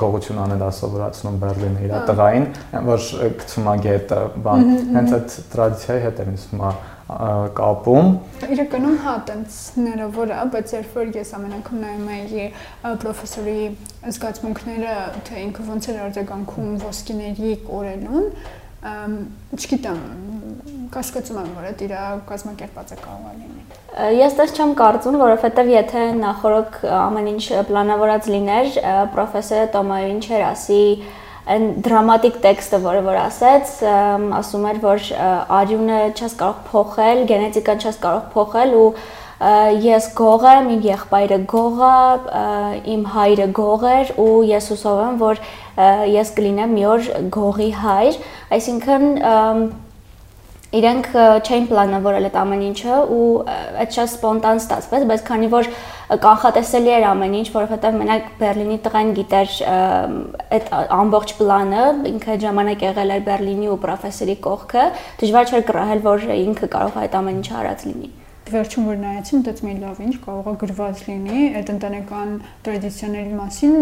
գողություն 0.01 0.41
անել 0.43 0.63
ասովորացնում 0.65 1.37
Բերլինը 1.39 1.85
իր 1.85 1.93
տղային, 2.09 2.47
որ 2.89 3.05
գցում 3.39 3.69
է 3.71 3.75
գետը, 3.85 4.17
բան, 4.45 4.65
հենց 4.97 5.13
այդ 5.15 5.37
տրադիցիայի 5.53 6.03
հետ 6.05 6.19
է 6.19 6.25
ինձ 6.33 6.43
թվում 6.49 6.83
կապում։ 7.05 8.07
Իրականում 8.55 8.95
հա, 9.05 9.13
տենց 9.29 9.57
հնարավոր 9.75 10.31
է, 10.33 10.37
բայց 10.55 10.71
երբ 10.73 10.95
որ 10.97 11.11
ես 11.13 11.33
ամեն 11.37 11.53
անգամ 11.59 11.83
նայում 11.85 12.07
էի 12.15 12.45
պրոֆեսորի 13.03 13.59
զգացմունքները, 14.15 14.95
թե 15.29 15.43
ինքը 15.45 15.65
ոնց 15.69 15.89
էր 15.93 15.99
արձագանքում 16.05 16.71
ոսկիների 16.81 17.51
կորելուն, 17.69 18.25
չգիտեմ, 18.85 19.99
կասկածում 20.93 21.37
եմ, 21.41 21.51
որ 21.57 21.65
դա 21.65 21.85
իր 21.85 21.93
կազմակերպածը 22.29 22.97
կարող 23.01 23.27
է 23.31 23.35
լինի։ 23.39 23.63
Ես 24.19 24.35
դες 24.37 24.53
չեմ 24.55 24.73
կարծում, 24.79 25.17
որովհետև 25.21 25.71
եթե 25.73 26.03
նախորդ 26.19 26.79
ամեն 26.99 27.29
ինչ 27.31 27.45
պլանավորած 27.69 28.29
լիներ, 28.35 28.71
պրոֆեսորը 29.15 29.69
Տոմային 29.75 30.19
չէր 30.25 30.45
ասի 30.51 30.81
այն 31.55 31.65
դրամատիկ 31.85 32.39
տեքստը, 32.45 32.79
որը 32.85 33.01
որ 33.05 33.19
ասեց, 33.21 33.73
ասում 34.39 34.63
էր, 34.71 34.79
որ 34.85 35.09
արյունը 35.59 35.99
չես 36.17 36.37
կարող 36.41 36.63
փոխել, 36.69 37.21
գենետիկան 37.29 37.83
չես 37.85 37.99
կարող 38.05 38.23
փոխել 38.33 38.73
ու 38.79 38.87
ես 39.39 40.11
գող 40.15 40.45
եմ, 40.47 40.67
իմ 40.75 40.83
եղբայրը 40.85 41.39
գող 41.51 41.81
է, 41.85 41.95
իմ 42.95 43.07
հայրը 43.15 43.47
գող 43.59 43.87
էր 43.91 44.13
ու 44.21 44.35
ես 44.47 44.69
հուսով 44.71 45.01
եմ, 45.05 45.17
որ 45.19 45.41
ես 46.15 46.35
կլինեմ 46.37 46.75
մի 46.75 46.85
օր 46.93 47.09
գողի 47.35 47.71
հայր, 47.81 48.21
այսինքն 48.55 49.09
իրենք 50.75 51.05
չէին 51.15 51.67
պլանավորել 51.69 52.25
այդ 52.27 52.37
ամեն 52.41 52.63
ինչը 52.65 52.95
ու 53.15 53.27
այդ 53.83 53.93
շատ 53.95 54.09
սպոնտան 54.11 54.59
ստացվեց, 54.59 55.05
բայց 55.11 55.21
քանի 55.29 55.47
որ 55.53 55.69
կանխատեսելի 56.25 56.91
էր 56.95 57.05
ամեն 57.11 57.37
ինչ, 57.39 57.45
որովհետև 57.53 57.95
մենակ 58.01 58.27
Բերլինի 58.41 58.77
տղան 58.87 59.13
գիտեր 59.19 59.55
այդ 60.57 60.67
ամբողջ 60.97 61.33
պլանը, 61.39 61.85
ինքը 62.11 62.37
ժամանակ 62.43 62.85
եղել 62.89 63.15
էր 63.15 63.25
Բերլինի 63.29 63.71
ու 63.71 63.79
պրոֆեսորի 63.85 64.37
կողքը, 64.49 64.85
դժվար 65.23 65.49
չէր 65.53 65.65
կռահել, 65.71 66.05
որ 66.11 66.29
ինքը 66.41 66.71
կարող 66.75 66.99
է 66.99 67.03
այդ 67.05 67.19
ամեն 67.23 67.41
ինչը 67.41 67.57
արած 67.63 67.89
լինի 67.89 68.13
վերջում 68.51 68.87
որ 68.89 68.97
նայեցի, 69.01 69.37
մտածում 69.39 69.69
էի 69.71 69.77
լավ, 69.81 69.99
ինչ 70.05 70.15
կարող 70.25 70.47
է 70.51 70.53
գրված 70.61 70.99
լինի 71.05 71.45
այդ 71.59 71.69
ընտանեկան 71.73 72.33
տրադիցիաների 72.67 73.37
մասին 73.39 73.75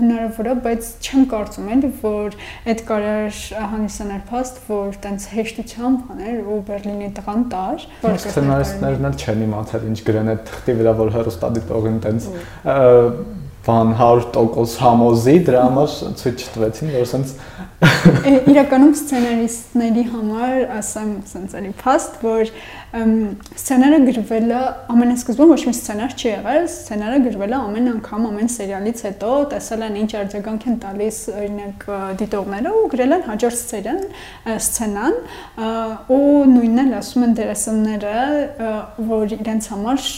հնարավոր 0.00 0.50
է, 0.50 0.54
բայց 0.66 0.88
չեմ 1.00 1.26
կարծում 1.30 1.68
էլի, 1.74 1.90
որ 2.02 2.38
այդ 2.74 2.82
կարար 2.90 3.40
Հանիսյանար 3.74 4.22
փաստ, 4.30 4.62
որ 4.70 5.00
տենց 5.06 5.28
հեշտությամբ 5.34 6.14
աներ 6.16 6.40
ու 6.40 6.60
Բերլինի 6.70 7.10
տղան 7.20 7.44
տար, 7.54 7.86
որ 8.06 8.18
սցենարիստներն 8.24 9.10
էլ 9.10 9.20
չեն 9.20 9.44
իմացել 9.46 9.86
ինչ 9.90 10.00
գրեն 10.10 10.32
այդ 10.34 10.42
թղթի 10.50 10.78
վրա, 10.80 10.96
որ 11.00 11.14
հերոստատիտողին 11.20 12.02
տենց 12.08 12.30
բան 13.66 13.90
100% 14.00 14.78
համոզի 14.80 15.34
դրա 15.44 15.62
համար 15.66 15.90
ցույց 16.20 16.44
չտվեցին 16.46 16.92
որ 16.94 17.02
ասենց 17.04 17.32
իրականում 18.52 18.94
սցենարիստների 19.00 20.04
համար 20.14 20.54
ասեմ 20.78 21.10
ասենց 21.20 21.56
էլի 21.60 21.72
փաստ 21.82 22.16
որ 22.24 22.52
սցենարը 22.90 23.98
գրվել 24.06 24.48
է 24.50 24.60
ամենասկզբում 24.90 25.50
ոչ 25.52 25.58
մի 25.68 25.74
սցենար 25.78 26.14
չի 26.18 26.26
եղել 26.30 26.64
սցենարը 26.72 27.18
գրվել 27.26 27.52
է 27.54 27.58
ամեն 27.60 27.90
անգամ 27.90 28.24
ամեն 28.30 28.50
սերիալից 28.54 29.02
հետո 29.06 29.28
տեսել 29.52 29.84
են 29.86 29.98
ինչ 30.00 30.10
արձագանք 30.20 30.66
են 30.70 30.80
տալիս 30.84 31.20
օրինակ 31.34 31.86
դիտողները 32.22 32.72
ու 32.80 32.88
գրել 32.94 33.14
են 33.14 33.22
հաջորդ 33.28 33.60
սերիան 33.60 34.02
սցենան 34.56 35.20
ու 36.16 36.24
նույնն 36.56 36.82
էլ 36.86 36.98
ասում 36.98 37.28
են 37.28 37.38
դերասանները 37.38 38.16
որ 39.14 39.36
իրենց 39.38 39.70
համար 39.70 40.10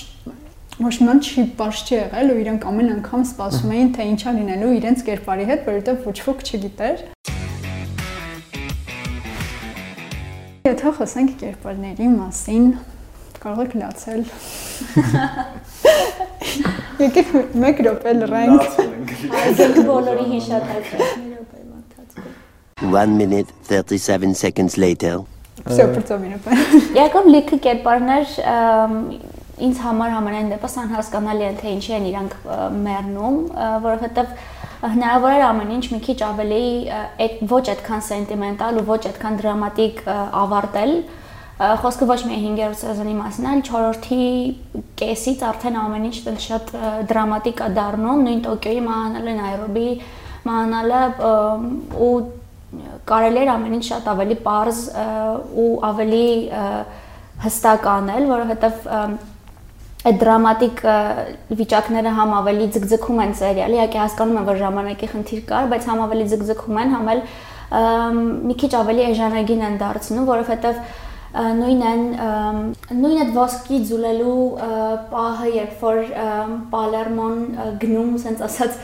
ոչ 0.80 0.94
մի 1.02 1.06
բան 1.06 1.20
չի 1.20 1.42
չի 1.60 1.94
եղել 1.98 2.32
ու 2.32 2.38
իրենք 2.42 2.64
ամեն 2.72 2.92
անգամ 2.96 3.26
սպասում 3.28 3.74
էին 3.76 3.92
թե 3.98 4.06
ինչա 4.12 4.32
լինելու 4.38 4.72
իրենց 4.78 5.04
կերպարի 5.10 5.48
հետ, 5.52 5.68
որովհետև 5.68 6.06
ոչ 6.08 6.18
ոք 6.32 6.44
չգիտեր։ 6.48 7.06
Եթե 10.67 10.93
խոսենք 10.97 11.35
կերպարների 11.41 12.07
մասին, 12.13 12.65
կարող 13.43 13.61
եք 13.67 13.73
լացել։ 13.81 14.21
Եկեք 17.05 17.31
մեկ 17.63 17.81
րոպե 17.87 18.13
լռենք։ 18.17 18.61
Այսինք 19.43 19.79
բոլորի 19.87 20.25
հիշատակը։ 20.33 20.97
1 22.87 23.17
minute 23.17 23.49
37 23.69 24.35
seconds 24.35 24.77
later 24.77 25.23
Всё, 25.65 25.87
պրծոմինը։ 25.91 26.37
Եկավ 26.95 27.25
լիքը 27.33 27.57
կերպարներ 27.65 28.35
ինձ 29.67 29.79
համար 29.81 30.11
համենայն 30.13 30.51
դեպս 30.53 30.75
անհասկանալի 30.83 31.47
է 31.47 31.49
թե 31.57 31.71
ինչի 31.73 31.95
են 31.97 32.05
իրանք 32.11 32.35
մեռնում, 32.85 33.39
որովհետև 33.87 34.35
հնարավոր 34.82 35.32
է 35.38 35.42
ամեն 35.46 35.74
ինչ 35.76 35.84
մի 35.92 35.98
քիչ 36.06 36.18
ավելի 36.26 36.62
այդ 37.22 37.42
ոչ 37.52 37.64
այդքան 37.72 38.00
սենտիմենտալ 38.08 38.80
ու 38.80 38.86
ոչ 38.88 39.02
այդքան 39.12 39.36
դրամատիկ 39.42 40.00
ավարտել 40.42 40.94
խոսքը 41.62 42.06
ոչ 42.08 42.18
միայն 42.26 42.56
5-րդ 42.58 42.78
սեզոնի 42.80 43.12
մասին, 43.18 43.46
այլ 43.52 43.60
4-րդի 43.68 44.24
կեսից 44.98 45.42
արդեն 45.46 45.76
ամեն 45.82 46.06
ինչ 46.08 46.16
շատ 46.42 46.72
դրամատիկ 47.10 47.62
է 47.62 47.68
դառնում, 47.76 48.22
նույն 48.26 48.40
Տոկիոյի 48.46 48.82
մահանալը, 48.88 49.34
Նայրոբի 49.38 49.88
մահանալը 50.48 51.02
ու 52.02 52.14
կարելի 53.12 53.42
էր 53.42 53.52
ամեն 53.52 53.76
ինչ 53.78 53.84
շատ 53.92 54.08
ավելի 54.12 54.38
པարզ 54.42 54.80
ու 55.62 55.68
ավելի 55.92 56.26
հստակ 57.42 57.88
անել, 57.92 58.28
որովհետև 58.32 58.90
այդ 60.02 60.16
դրամատիկ 60.18 60.80
վիճակները 61.58 62.12
համ 62.16 62.32
ավելի 62.40 62.66
ձգձգում 62.74 63.20
են 63.22 63.34
սերիալը, 63.38 63.76
իհարկե 63.78 64.00
հասկանում 64.02 64.38
եմ, 64.40 64.48
որ 64.48 64.58
ժամանակի 64.62 65.08
խնդիր 65.12 65.42
կար, 65.52 65.68
բայց 65.72 65.86
համ 65.92 66.00
ավելի 66.06 66.26
ձգձգում 66.32 66.80
են, 66.82 66.94
համ 66.96 67.10
էլ 67.12 67.22
մի 68.50 68.56
քիչ 68.62 68.72
ավելի 68.82 69.04
էժանագին 69.12 69.62
են 69.68 69.78
դարձնում, 69.82 70.26
որովհետև 70.32 70.82
նույն 71.32 71.82
են 71.88 72.02
նույն 72.92 73.20
այդ 73.22 73.30
ոսկի 73.32 73.78
ձուլելու 73.88 74.40
պահը 75.12 75.52
երբ 75.54 75.84
որ 75.86 76.00
Պալերմոն 76.72 77.38
գնում 77.80 78.10
ասենց 78.18 78.42
ասած 78.46 78.76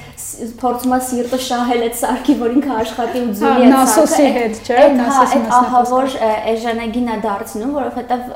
փորձում 0.63 0.95
է 0.97 1.01
սիրտը 1.09 1.41
շահել 1.45 1.85
այդ 1.89 1.99
սարքի 2.01 2.37
որ 2.41 2.55
ինքը 2.59 2.73
աշխատի 2.79 3.23
ու 3.27 3.35
ձուլի 3.41 3.67
այդ 3.67 3.75
նասոսի 3.75 4.29
հետ 4.39 4.61
չէ 4.65 4.89
նասոսի 4.97 5.39
հետ 5.43 5.55
ահավոր 5.59 6.17
էժանագին 6.55 7.13
է 7.13 7.19
դարձնում 7.29 7.77
որովհետև 7.77 8.27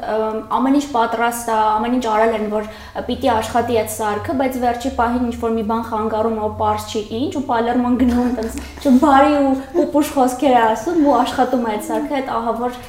ամեն 0.60 0.78
ինչ 0.82 0.86
պատրաստ 0.92 1.52
է 1.52 1.58
ամեն 1.72 1.98
ինչ 1.98 2.06
արել 2.12 2.38
են 2.42 2.48
որ 2.52 2.70
պիտի 3.08 3.32
աշխատի 3.38 3.82
այդ 3.82 3.92
սարքը 3.96 4.38
բայց 4.42 4.62
վերջի 4.66 4.94
պահին 5.00 5.28
ինչ 5.32 5.36
որ 5.42 5.54
մի 5.56 5.68
բան 5.72 5.84
խանգարում 5.88 6.40
է 6.42 6.48
པարզ 6.52 6.88
չի 6.92 7.02
ինչ 7.22 7.32
ու 7.40 7.46
Պալերմոն 7.52 8.00
գնում 8.02 8.24
այնպես 8.32 8.56
չբարի 8.82 9.36
ու 9.42 9.52
պուպուշ 9.76 10.16
խոսքեր 10.16 10.56
է 10.58 10.64
ասում 10.72 11.06
ու 11.06 11.14
աշխատում 11.22 11.62
է 11.62 11.72
այդ 11.72 11.86
սարքը 11.88 12.18
այդ 12.20 12.34
ահավոր 12.42 12.82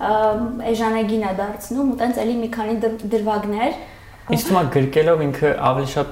էժանագին 0.00 1.24
է 1.28 1.32
դարձնում 1.40 1.88
ու 1.92 1.96
տենց 2.00 2.20
էլի 2.24 2.36
մի 2.40 2.50
քանի 2.56 2.76
դրվագներ 3.14 3.80
Իսկ 4.30 4.46
թվում 4.46 4.60
է 4.60 4.70
գրկելով 4.74 5.22
ինքը 5.26 5.48
ավելի 5.68 5.88
շատ 5.90 6.10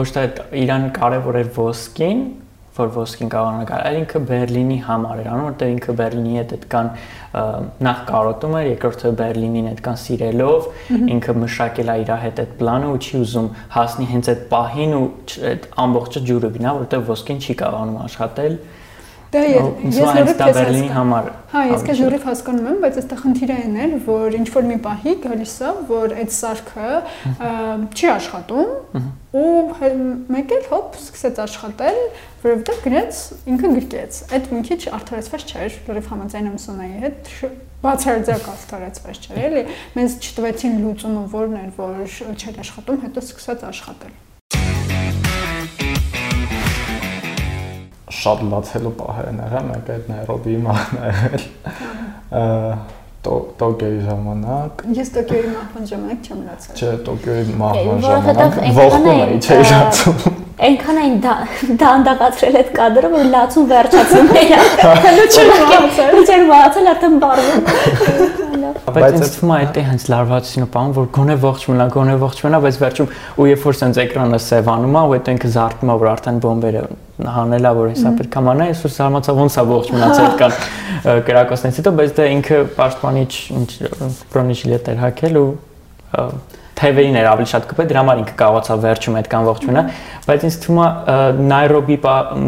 ոչ 0.00 0.06
թե 0.14 0.22
իրան 0.60 0.86
կարևոր 0.96 1.36
էր 1.40 1.50
ոսկին, 1.56 2.22
որ 2.76 2.90
ոսկին 2.94 3.30
կարողանա 3.34 3.66
գալ, 3.68 3.82
այլ 3.90 3.98
ինքը 4.00 4.20
Բերլինի 4.30 4.78
համար 4.86 5.20
էր 5.20 5.28
անում, 5.30 5.46
որտեղ 5.50 5.72
ինքը 5.74 5.94
Բերլինի 6.00 6.34
հետ 6.40 6.54
այդքան 6.56 6.90
նախ 7.86 8.02
կարոտում 8.10 8.56
էր, 8.60 8.68
երկրորդը 8.70 9.12
Բերլինին 9.20 9.70
այդքան 9.70 9.98
սիրելով, 10.04 10.68
ինքը 11.16 11.36
մշակել 11.44 11.90
է 11.90 11.96
իր 12.00 12.12
հետ 12.24 12.42
այդ 12.44 12.54
պլանը 12.60 12.90
ու 12.90 13.00
չի 13.00 13.20
ուզում 13.20 13.48
հասնի 13.76 14.06
հենց 14.10 14.30
այդ 14.30 14.44
պահին 14.54 14.94
ու 15.00 15.04
այդ 15.50 15.68
ամբողջը 15.84 16.24
ջուրը 16.30 16.52
գնա, 16.56 16.74
որտեղ 16.80 17.04
ոսկին 17.10 17.44
չի 17.44 17.58
կարողանում 17.60 18.00
աշխատել 18.06 18.60
Դա 19.30 19.40
ես 19.46 19.98
լուրջ 20.00 20.32
քեզ 20.40 20.56
Բերլինի 20.56 20.88
համար։ 20.90 21.26
Հա, 21.52 21.60
ես 21.70 21.84
քեզ 21.86 22.00
լուրջ 22.02 22.24
հասկանում 22.26 22.68
եմ, 22.70 22.78
բայց 22.82 22.96
այստեղ 23.00 23.20
խնդիրը 23.20 23.58
այն 23.60 23.76
է, 23.78 23.86
որ 24.06 24.36
ինչ 24.40 24.46
որ 24.56 24.64
մի 24.70 24.78
պահի 24.86 25.12
գալիս 25.22 25.52
է, 25.60 25.70
որ 25.90 26.14
այդ 26.18 26.32
սարքը 26.34 26.88
չի 27.94 28.08
աշխատում 28.10 29.04
ու 29.40 29.52
մեկ 30.34 30.54
էլ 30.56 30.64
հոп 30.72 30.98
սկսեց 30.98 31.38
աշխատել, 31.46 32.00
որովհետև 32.42 32.80
գրեց 32.86 33.20
ինքը 33.54 33.70
գրկեց։ 33.76 34.18
Այդ 34.34 34.48
մի 34.50 34.62
քիչ 34.70 34.80
արդարացված 34.98 35.44
չէր, 35.50 35.76
լուրջ 35.90 36.08
համաձայն 36.10 36.50
եմ 36.50 36.56
Սոնայի 36.64 36.96
հետ, 37.04 37.30
բացարձակ 37.84 38.48
արդարացված 38.54 39.28
չէր, 39.28 39.38
էլի։ 39.46 39.62
Մենք 40.00 40.26
չտվեցին 40.30 40.74
լուծումը 40.86 41.22
որն 41.36 41.60
էր, 41.60 41.70
որ 41.78 42.18
չէր 42.34 42.60
աշխատում, 42.64 43.00
հետո 43.06 43.24
սկսեց 43.28 43.64
աշխատել։ 43.70 44.18
շատ 48.24 48.44
լացելու 48.50 48.94
պահեր 49.00 49.28
են 49.30 49.42
եղել, 49.44 49.68
մեկ 49.70 49.90
այդ 49.94 50.10
Նայրոբիի 50.10 50.58
մահն 50.66 50.94
եղել։ 51.10 51.44
Տոկիոյի 53.20 53.98
ժամանակ։ 54.06 54.84
Ես 54.96 55.10
Տոկիոյի 55.16 55.48
մահվան 55.54 55.88
ժամանակ 55.90 56.28
չեմ 56.28 56.44
լացել։ 56.50 56.78
Չէ, 56.80 56.92
Տոկիոյի 57.08 57.56
մահվան 57.60 57.98
ժամանակ 58.06 58.60
ողքում 58.80 59.10
էի, 59.14 59.40
չէի 59.44 59.66
լացում 59.70 60.38
այնքան 60.60 60.98
այն 61.00 61.14
դանդաղացրել 61.80 62.56
այդ 62.60 62.70
կադրը, 62.76 63.10
որ 63.14 63.28
լացում 63.32 63.68
վերջացնում 63.70 64.32
էր։ 64.40 64.50
մահացել։ 65.60 66.18
Չէր 66.20 66.42
մահացել, 66.50 66.90
արդեն 66.92 67.16
բարվում։ 67.24 67.62
Բայց 68.96 69.16
ինձ 69.20 69.30
թվում 69.36 69.52
է 69.52 69.58
այդ 69.60 69.78
է 69.80 69.84
հենց 69.88 70.04
լարվածությունը 70.12 70.68
բան, 70.74 70.92
որ 71.00 71.06
գոնե 71.16 71.36
ողջ 71.44 71.64
մնա, 71.70 71.86
գոնե 71.96 72.16
ողջ 72.24 72.42
մնա, 72.44 72.60
բայց 72.66 72.80
վերջում 72.84 73.14
ու 73.40 73.48
երբ 73.50 73.64
որ 73.70 73.78
սենց 73.80 74.00
էկրանը 74.04 74.40
սևանում 74.50 74.98
է, 75.00 75.04
ու 75.10 75.14
այդ 75.16 75.30
ինքը 75.34 75.52
զարթնում 75.56 75.94
է, 75.94 75.96
որ 76.00 76.10
արդեն 76.10 76.42
բոմբերը 76.44 76.84
հանելա, 77.34 77.70
որ 77.76 77.90
հեսա 77.90 78.12
պետք 78.20 78.36
է 78.36 78.42
մանա, 78.46 78.68
ես 78.70 78.84
որ 78.86 78.92
զարմացա 78.96 79.34
ոնց 79.40 79.56
է 79.60 79.64
ողջ 79.70 79.90
մնացել 79.94 80.26
այդքան 80.30 80.54
կրակոցներից 81.30 81.80
հետո, 81.80 81.92
բայց 82.00 82.14
դա 82.20 82.28
ինքը 82.36 82.60
պաշտպանիչ 82.80 83.32
ինչ 83.60 83.70
բրոնիժիլետ 84.30 84.90
էր 84.90 85.04
հակել 85.04 85.40
ու 85.40 85.50
թևերին 86.80 87.16
էր 87.20 87.26
ավելի 87.28 87.48
շատ 87.50 87.66
կպել, 87.70 87.88
դրա 87.90 88.00
համար 88.00 88.20
ինքը 88.20 88.34
կարողացավ 88.40 88.78
վերջում 88.86 89.16
այդքան 89.20 89.48
ողջունա, 89.50 89.82
բայց 90.30 90.44
ինձ 90.48 90.56
թվում 90.64 90.78
է 90.80 90.86
Նայրոբի 91.50 91.98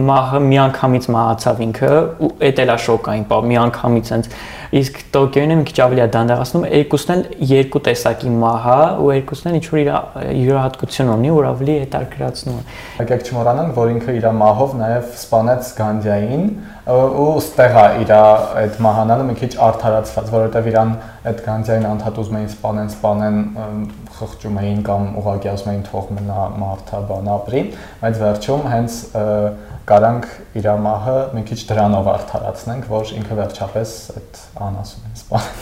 մահը 0.08 0.40
միանգամից 0.46 1.08
մահացավ 1.12 1.60
ինքը 1.66 1.90
ու 2.22 2.30
էդ 2.48 2.62
էլա 2.64 2.76
շոկային, 2.86 3.26
միանգամից 3.52 4.12
այնց 4.16 4.30
իսկ 4.72 5.00
Տոկիոյին 5.12 5.52
մի 5.60 5.64
քիչ 5.68 5.78
ավելի 5.84 6.00
է 6.02 6.06
դանդաղացնում, 6.14 6.62
երկուսն 6.72 7.12
էլ 7.12 7.22
երկու 7.50 7.80
տեսակի 7.88 8.30
մահ 8.40 8.68
է 8.72 8.76
ու 9.04 9.10
երկուսն 9.12 9.50
էլ 9.50 9.56
ինչ 9.58 9.66
որ 9.68 9.80
իր 9.82 9.90
յուրահատկություն 10.38 11.10
ունի, 11.12 11.32
որ 11.36 11.48
ավելի 11.50 11.74
հետաքրացնում 11.82 12.56
է։ 12.56 12.64
Եկեք 13.02 13.26
չմոռանանք, 13.28 13.74
որ 13.76 13.92
ինքը 13.92 14.14
իր 14.16 14.28
մահով 14.40 14.76
նաև 14.80 15.10
սպանեց 15.22 15.72
Գանդիային 15.76 16.46
ու 16.82 17.26
ստեղ 17.38 17.76
է 17.78 17.84
իր 18.02 18.12
այդ 18.16 18.78
մահանալը 18.82 19.26
մի 19.28 19.34
քիչ 19.42 19.50
արդարացված, 19.68 20.32
որովհետև 20.32 20.70
իրան 20.72 20.94
այդ 21.30 21.42
Գանդիային 21.46 21.86
անդհատուզում 21.92 22.38
էին 22.40 22.48
սպանեն, 22.52 22.88
սպանեն 22.96 23.36
խղճում 24.16 24.58
էին 24.62 24.80
կամ 24.88 25.04
ուղղակի 25.22 25.50
ասում 25.52 25.70
էին 25.72 25.84
թող 25.86 26.10
մնա 26.16 26.46
մարդը 26.62 27.02
բան 27.12 27.30
ապրի, 27.36 27.62
բայց 28.02 28.18
վերջում 28.22 28.66
հենց 28.72 28.98
կարանք 29.88 30.26
իր 30.60 30.66
մահը 30.84 31.14
մի 31.36 31.42
քիչ 31.48 31.60
դրանով 31.68 32.08
արդարացնենք, 32.12 32.84
որ 32.92 33.12
ինքը 33.18 33.38
վերջապես 33.38 33.94
այդ 34.16 34.40
անասուն 34.66 35.06
են 35.08 35.14
սպանել։ 35.20 35.56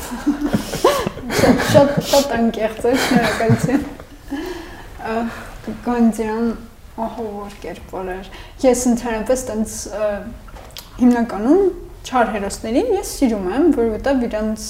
Շատ 1.71 1.91
շատ 2.11 2.35
անկեղծ 2.37 2.83
է, 2.91 2.93
շնորհակալություն։ 3.05 3.85
Գանձյան 5.87 6.47
ահավոր 7.07 7.55
կերպար 7.65 8.11
էր։ 8.17 8.27
Ես 8.67 8.81
ընդհանրապես 8.91 9.45
տենց 9.50 9.77
հիմնականում 11.00 11.62
չար 12.11 12.27
հերոսներին 12.35 12.93
ես 12.97 13.15
սիրում 13.21 13.47
եմ, 13.57 13.65
որովհետև 13.77 14.27
իրանց 14.29 14.67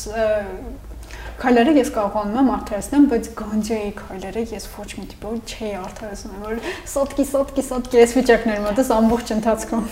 քայլերը 1.40 1.72
ես 1.80 1.90
կարողանում 1.94 2.38
եմ 2.40 2.50
արդարացնել, 2.56 3.04
բայց 3.10 3.28
Գանջիայի 3.40 3.90
քայլերը 4.00 4.42
ես 4.50 4.66
ոչ 4.76 4.88
մի 4.98 5.04
տիպով 5.10 5.34
չէի 5.50 5.72
արդարացնում, 5.80 6.42
որ 6.44 6.60
սոտկի, 6.92 7.26
սոտկի, 7.30 7.64
սոտկի 7.70 8.00
այս 8.04 8.14
վիճակներ 8.18 8.60
մոտս 8.66 8.92
ամբողջ 9.00 9.32
ընթացքում։ 9.36 9.86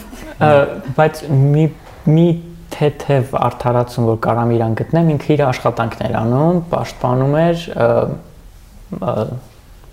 Բայց 0.99 1.23
մի 1.33 1.65
մի 2.09 2.29
թեթև 2.73 3.35
արդարացում, 3.49 4.07
որ 4.09 4.19
կարամ 4.29 4.55
իրան 4.59 4.77
գտնեմ, 4.79 5.11
ինքը 5.15 5.31
իր 5.35 5.43
աշխատանքներ 5.49 6.17
անում, 6.21 6.61
պաշտպանում 6.73 7.37
էր 7.43 7.65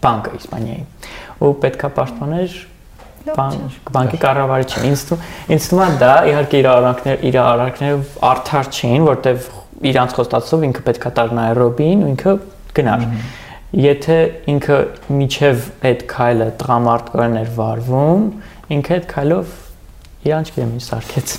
բանկը 0.05 0.33
Իսպանիայի։ 0.39 0.83
Ու 1.45 1.51
պետքա 1.65 1.89
պաշտպաներ 1.95 2.57
բանկի 3.25 4.19
կառավարիչին։ 4.21 4.87
Ինձ 4.91 5.03
ինձ 5.55 5.67
թվում 5.71 5.83
է 5.85 5.99
դա 6.03 6.13
իհարկե 6.29 6.59
իր 6.61 6.67
արանքներ 6.75 7.23
իր 7.29 7.37
արանքները 7.41 8.01
արդար 8.29 8.69
չէին, 8.75 9.05
որտեվ 9.09 9.47
իրանց 9.83 10.13
խոստացով 10.15 10.63
ինքը 10.69 10.83
պետքա 10.85 11.11
տար 11.17 11.33
Նայրոբին 11.39 12.03
ու 12.05 12.11
ինքը 12.13 12.35
գնար։ 12.77 13.03
Եթե 13.75 14.19
ինքը 14.53 14.77
միջև 15.19 15.65
այդ 15.89 16.05
քայլը 16.11 16.47
տղամարդկորեն 16.61 17.35
էր 17.41 17.49
վարվում, 17.57 18.23
ինքը 18.75 18.95
այդ 18.95 19.09
քայլով 19.11 19.57
իրանց 20.25 20.53
գեմի 20.55 20.83
սարքեց։ 20.85 21.35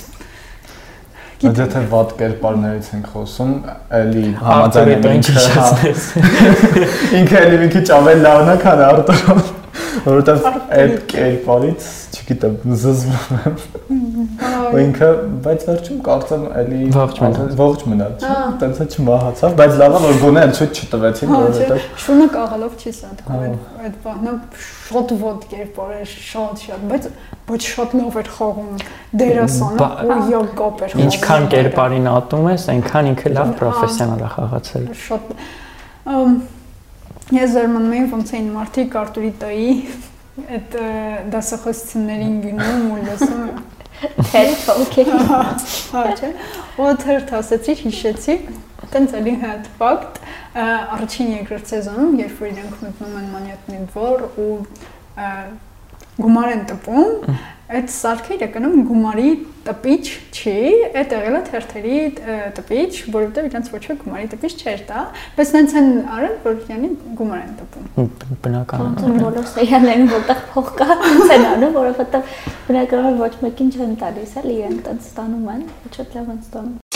Բայց 1.37 1.59
եթե 1.61 1.81
վատ 1.91 2.13
կերպարներից 2.17 2.87
ենք 2.97 3.09
խոսում, 3.13 3.51
էլի 3.97 4.29
համաձայն 4.41 4.91
եմ 4.93 5.03
ինքը։ 5.11 5.91
Ինքը 7.19 7.41
էլի 7.43 7.59
մի 7.61 7.67
քիչ 7.75 7.83
ավել 7.97 8.23
լավն 8.25 8.49
է, 8.53 8.55
քան 8.63 8.81
Արտուրը, 8.87 9.35
որովհետև 10.07 10.47
այդ 10.77 10.95
կերպարից, 11.11 11.87
չգիտեմ, 12.17 12.55
զզվում 12.83 13.37
եմ։ 13.37 13.57
Ու 14.67 14.81
ինքը, 14.83 15.09
բայց 15.45 15.65
վերջում 15.67 15.99
կարծեմ 16.07 16.43
էլի 16.61 16.79
ողջ 16.97 17.19
մնաց։ 17.23 17.85
մնաց։ 17.91 18.25
Տենց 18.61 18.81
է 18.83 18.87
չմահացավ, 18.97 19.55
բայց 19.61 19.77
լավ 19.81 19.97
է 19.97 20.01
որ 20.03 20.19
գոնե 20.23 20.43
այն 20.43 20.53
ցույց 20.57 20.81
չտվեցին, 20.83 21.31
որովհետև 21.37 21.87
շունը 22.03 22.27
կաղալով 22.35 22.75
չի 22.77 22.93
սատկում 22.97 23.45
այդ 23.87 23.95
բանը 24.03 24.33
շոտ 24.87 25.13
ոտ 25.23 25.47
կերպար 25.53 25.93
է, 25.97 26.01
շատ 26.11 26.65
շատ, 26.67 26.83
բայց 26.91 27.07
ոչ 27.47 27.61
շատ 27.67 27.95
լավ 27.97 28.19
էր 28.21 28.29
խաղում 28.37 28.83
դերասանը 29.21 29.87
ու 30.07 30.19
յոգոպ 30.33 30.83
էր։ 30.87 30.97
Ինչքան 31.07 31.47
կերպարին 31.53 32.11
ատում 32.11 32.51
ես, 32.51 32.67
այնքան 32.75 33.09
ինքը 33.13 33.33
լավ 33.37 33.55
պրոֆեսիոնալ 33.61 34.27
է 34.27 34.31
խաղացել։ 34.35 34.87
Շատ 35.07 35.33
ես 37.35 37.55
զարմանում 37.57 37.95
եմ 37.97 38.11
ոնց 38.13 38.29
էին 38.37 38.51
մարդիկ 38.55 38.93
Արտուրի 39.01 39.31
տայի 39.41 39.71
այդ 40.57 40.77
դասախոսություններին 41.33 42.37
գնում 42.45 42.85
ու 42.93 43.01
լսում 43.07 43.49
Թերթ, 43.97 44.65
օքեյ։ 44.77 45.07
Հա, 45.25 46.01
չէ։ 46.13 46.27
Ու 46.77 46.89
թերթ 47.01 47.31
ասեցի, 47.39 47.73
հիշեցի, 47.79 48.35
տենց 48.93 49.15
էլի 49.17 49.33
հետ 49.41 49.69
ֆակտ, 49.79 50.19
առաջին 50.63 51.31
երկրորդ 51.33 51.71
սեզոնում, 51.73 52.11
երբ 52.21 52.43
որ 52.43 52.51
իրենք 52.51 52.83
մտնում 52.85 53.15
են 53.21 53.31
մանյատնի 53.33 53.79
դվոր 53.87 54.27
ու 54.43 54.51
գումար 56.17 56.51
են 56.55 56.65
տպում, 56.71 57.37
այդ 57.67 57.89
սարքը 57.91 58.35
իրականում 58.37 58.83
գումարի 58.87 59.31
տպիչ 59.67 60.03
չի, 60.31 60.53
այդ 61.01 61.15
եղել 61.17 61.35
է 61.35 61.41
թերթերի 61.49 61.97
տպիչ, 62.55 62.91
որովհետև 63.15 63.49
իրանց 63.49 63.71
ոչ 63.73 63.81
ոք 63.91 63.99
գումարի 64.05 64.29
տպիչ 64.33 64.51
չէր 64.55 64.83
տա, 64.87 65.03
բայց 65.35 65.51
նրանց 65.57 65.75
են 65.81 65.91
արել, 66.15 66.37
որ 66.47 66.55
յանի 66.71 66.91
գումար 67.19 67.43
են 67.43 67.53
տպում։ 67.59 68.09
Բնական 68.47 68.87
է։ 68.87 68.87
Ոնց 68.87 69.21
բոլոր 69.27 69.51
սերիալներում 69.51 70.11
որտեղ 70.15 70.43
փող 70.55 70.73
կա, 70.79 70.89
ոնց 71.03 71.35
են 71.37 71.47
անում, 71.51 71.77
որովհետև 71.81 72.33
բնականաբար 72.71 73.21
ոչ 73.27 73.33
մեկին 73.43 73.75
չեն 73.75 73.95
տալիս, 74.07 74.35
էլի 74.43 74.59
իրենք 74.63 74.83
տենց 74.87 75.11
ստանում 75.11 75.55
են, 75.57 75.63
ոչ 75.83 75.95
լավ 76.15 76.35
են 76.37 76.43
ստանում։ 76.47 76.86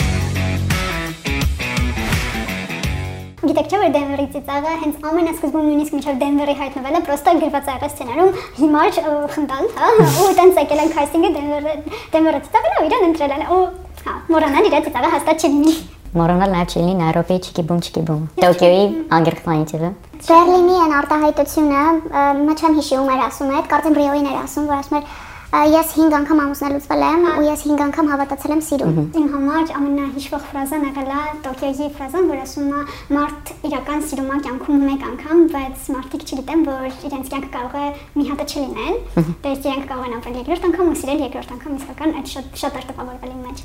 Գիտեք 3.42 3.72
չէ՞ 3.72 3.78
որ 3.82 3.88
Դենվերի 3.94 4.24
ծիծաղը 4.32 4.72
հենց 4.80 5.06
ամենասկզբում 5.10 5.64
նույնիսկ 5.66 5.94
մինչև 5.96 6.18
Դենվերի 6.20 6.52
հայտնվելը 6.60 6.98
պրոստը 7.08 7.32
գրված 7.42 7.70
է 7.70 7.72
եղել 7.72 7.90
սցենարում 7.92 8.36
հիմար 8.58 8.98
խնդալ, 9.34 9.66
հա, 9.80 9.88
ու 10.22 10.28
տենց 10.38 10.60
եկել 10.62 10.82
են 10.82 10.92
քաստինգը 10.92 11.30
Դենվերը 11.38 11.74
Դենվերը 12.12 12.42
ծիծաղը 12.44 12.84
իրան 12.86 13.06
ընտրել 13.08 13.34
են 13.38 13.42
ու 13.42 13.58
հա, 14.06 14.14
մոռանալ 14.30 14.68
իր 14.70 14.76
ծիծաղը 14.86 15.10
հաստատ 15.16 15.42
չլինի։ 15.42 15.74
Մոռանալ 16.22 16.54
նաև 16.54 16.72
չլինի 16.76 16.94
Նայրոբիի 17.02 17.42
չկիբում 17.42 17.82
չկիբում։ 17.82 18.22
Տոկիոյի 18.46 18.86
անգերքվանիտիվը։ 19.18 19.92
Բերլինի 20.22 20.74
այն 20.86 20.92
արտահայտությունը, 21.02 21.84
մը 22.46 22.56
չեմ 22.62 22.74
հիշի 22.78 22.96
ում 23.00 23.12
էր 23.16 23.22
ասում 23.26 23.54
այդ, 23.58 23.70
կարծեմ 23.72 23.96
Բրիոին 23.96 24.28
էր 24.28 24.36
ասում, 24.42 24.66
որ 24.70 24.82
ասում 24.82 24.98
էր 25.00 25.06
ես 25.52 25.90
5 25.92 26.14
անգամ 26.16 26.38
ամուսնալուծվել 26.42 27.02
եմ 27.04 27.24
ու 27.28 27.42
ես 27.44 27.62
5 27.68 27.82
անգամ 27.84 28.06
հավատացել 28.08 28.52
եմ 28.54 28.60
սիրուն։ 28.64 28.94
Իմ 29.20 29.26
համար 29.32 29.72
ամենահիշվող 29.78 30.46
ֆրազան 30.48 30.86
եղել 30.88 31.10
է 31.12 31.18
Տոկիոյի 31.44 31.88
ֆրազան, 31.98 32.24
որ 32.32 32.38
ասում 32.40 32.70
է 32.72 32.80
մարդ 33.12 33.52
իրական 33.68 34.00
սիրում 34.08 34.30
է 34.32 34.38
կյանքում 34.46 34.80
մեկ 34.88 35.04
անգամ, 35.12 35.36
բայց 35.52 35.78
մարդիկ 35.92 36.22
չգիտեն, 36.24 36.64
որ 36.72 36.88
իրենց 37.10 37.26
կյանքը 37.36 37.50
կարող 37.52 37.76
է 37.76 37.84
մի 38.16 38.24
հատը 38.32 38.44
չլինել։ 38.48 38.96
Դե 39.44 39.52
իրենք 39.52 39.84
կարող 39.92 40.08
են 40.08 40.16
ապրել 40.16 40.40
երկրորդ 40.40 40.64
անգամ 40.72 40.86
ու 40.88 40.98
սիրել 41.02 41.20
երկրորդ 41.28 41.50
անգամ 41.52 41.72
իսկական 41.82 42.10
այդ 42.16 42.26
շատ 42.32 42.46
շատ 42.64 42.72
տպավորվել 42.88 43.32
իմ 43.36 43.40
մեջ։ 43.44 43.58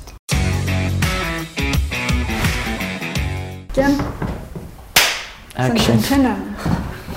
Ջան 3.78 3.94
Action։ 5.58 6.22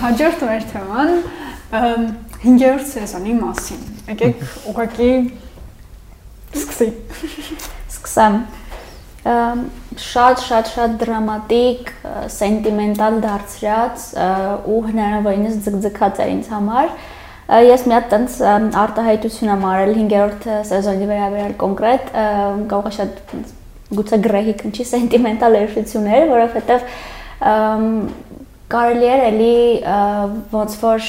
Հաջորդ 0.01 0.39
մեր 0.47 0.63
թեման 0.71 1.10
5-րդ 2.41 2.88
սեզոնի 2.89 3.34
մասին։ 3.38 3.82
Եկեք 4.12 4.39
ուղղակի 4.71 5.12
սկսի։ 6.62 6.89
Սկսեմ 7.91 8.38
շատ 9.21 10.41
շատ 10.47 10.69
շատ 10.73 10.93
դրամատիկ, 11.04 11.89
սենտիմենտալ 12.34 13.19
դարձրած 13.21 14.06
ու 14.65 14.80
հնարավորինս 14.88 15.60
ձգձգած 15.67 16.21
էր 16.25 16.32
ինձ 16.34 16.49
համար։ 16.56 16.89
Ես 17.67 17.86
մի 17.86 17.95
հատ 17.97 18.10
տենց 18.15 18.39
արտահայտություն 18.82 19.54
եմ 19.54 19.65
արել 19.71 19.93
5-րդ 19.99 20.49
սեզոնի 20.71 21.08
վերաբերյալ 21.12 21.56
կոնկրետ, 21.62 22.12
կարող 22.71 22.89
է 22.89 22.93
շատ 22.97 23.21
գուցե 24.01 24.21
գրեհի 24.25 24.54
կնչի 24.62 24.86
սենտիմենտալ 24.95 25.58
երշություններ, 25.60 26.27
որովհետև 26.32 26.86
կարելի 28.71 29.07
էր 29.13 29.23
էլի 29.29 29.55
ոնց 30.51 30.77
որ 30.81 31.07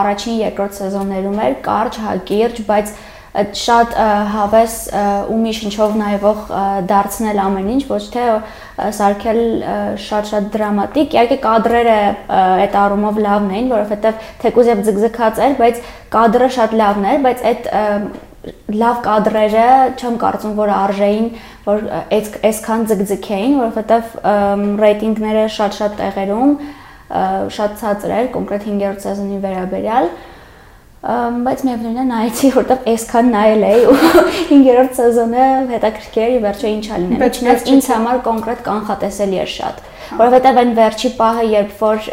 առաջին 0.00 0.40
երկրորդ 0.42 0.78
սեզոններում 0.80 1.44
էր 1.46 1.60
կարճ 1.66 2.00
հակիրճ, 2.06 2.64
բայց 2.70 2.96
այդ 3.36 3.58
շատ 3.60 3.94
հավես 4.32 4.74
ու 5.32 5.38
մի 5.42 5.52
շնչով 5.58 5.96
նայվող 6.00 6.38
դարձնել 6.88 7.40
ամեն 7.42 7.66
ինչ, 7.74 7.82
ոչ 7.90 8.00
թե 8.14 8.24
սարքել 8.96 9.40
շատ-շատ 10.04 10.46
դրամատիկ։ 10.54 11.16
Իհարկե 11.16 11.38
կադրերը 11.44 11.98
այդ 12.36 12.78
առումով 12.82 13.20
լավն 13.26 13.50
էին, 13.56 13.68
որովհետև 13.74 14.22
թեկուզ 14.44 14.70
եւ 14.72 14.80
ձգձգած 14.88 15.42
էր, 15.46 15.58
բայց 15.60 15.82
կադրը 16.16 16.48
շատ 16.56 16.78
լավն 16.80 17.10
էր, 17.12 17.20
բայց 17.26 17.44
այդ 17.50 17.68
լավ 18.80 18.98
կադրերը 19.02 19.68
չեմ 19.98 20.16
կարծում 20.22 20.56
որ 20.56 20.72
արժեին 20.76 21.28
որ 21.66 21.86
այսքան 22.16 22.84
ձգձգեին, 22.92 23.54
որովհետև 23.60 24.18
ռեյտինգները 24.86 25.46
շատ-շատ 25.56 25.96
տեղերում 26.00 26.52
շատ 26.56 26.84
ցածր 27.10 28.16
էր, 28.20 28.32
կոնկրետ 28.34 28.64
5-րդ 28.66 29.04
սեզոնի 29.06 29.38
վերաբերյալ, 29.46 30.08
բայց 31.46 31.60
միևնույնն 31.66 31.98
է 32.02 32.04
նայեցի, 32.06 32.48
որտեղ 32.56 32.86
այսքան 32.90 33.28
նայել 33.30 33.64
էի 33.66 33.82
ու 33.86 33.98
5-րդ 34.48 34.96
սեզոնը 34.96 35.44
հետաքրքիր 35.70 36.24
էր, 36.26 36.38
վերջը 36.46 36.70
ինչա 36.72 36.98
լինել։ 37.02 37.36
Չնայած 37.36 37.68
ինձ 37.76 37.90
համար 37.92 38.18
կոնկրետ 38.26 38.64
կանխատեսելի 38.66 39.38
էր 39.44 39.52
շատ, 39.52 39.80
որովհետև 40.18 40.60
այն 40.62 40.72
վերջի 40.80 41.10
պահը, 41.20 41.44
երբ 41.52 41.84
որ 41.84 42.10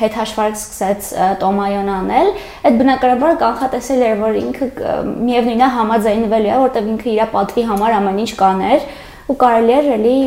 հետ 0.00 0.18
հաշվարկ 0.20 0.56
սկսեց 0.62 1.10
Տոմայոն 1.44 1.92
անել, 1.96 2.32
այդ 2.70 2.78
բնականաբար 2.80 3.38
կանխատեսել 3.44 4.04
էր, 4.06 4.16
որ 4.22 4.38
ինքը 4.46 4.70
միևնույնն 5.26 5.66
է 5.66 5.70
համաձայնվելու 5.76 6.52
է, 6.56 6.58
որտեղ 6.64 6.92
ինքը 6.96 7.10
իր 7.16 7.30
պատվի 7.36 7.66
համար 7.72 7.96
ամեն 8.00 8.22
ինչ 8.24 8.32
կաներ 8.40 8.88
ու 9.26 9.36
կարելի 9.42 9.76
էր 9.76 9.92
էլի 9.96 10.18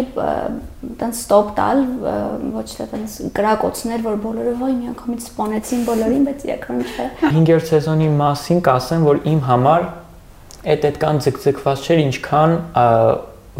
տենց 0.79 1.17
ստոպ 1.19 1.49
տալ, 1.57 1.81
ոչ 2.55 2.65
թե 2.71 2.85
տենց 2.93 3.15
կրակոցներ, 3.35 4.03
որ 4.05 4.19
բոլորը 4.23 4.53
վայ 4.59 4.69
միանգամից 4.77 5.25
սպանեցին 5.27 5.81
բոլորին, 5.89 6.23
բայց 6.29 6.45
իրական 6.47 6.83
չէ։ 6.85 7.07
5-րդ 7.23 7.67
սեզոնի 7.69 8.07
մասին 8.21 8.61
կասեմ, 8.69 9.03
որ 9.09 9.19
իմ 9.33 9.41
համար 9.49 9.85
այդ 10.69 10.87
այդքան 10.89 11.21
ձգձգված 11.25 11.83
չէր, 11.83 12.01
ինչքան 12.05 12.55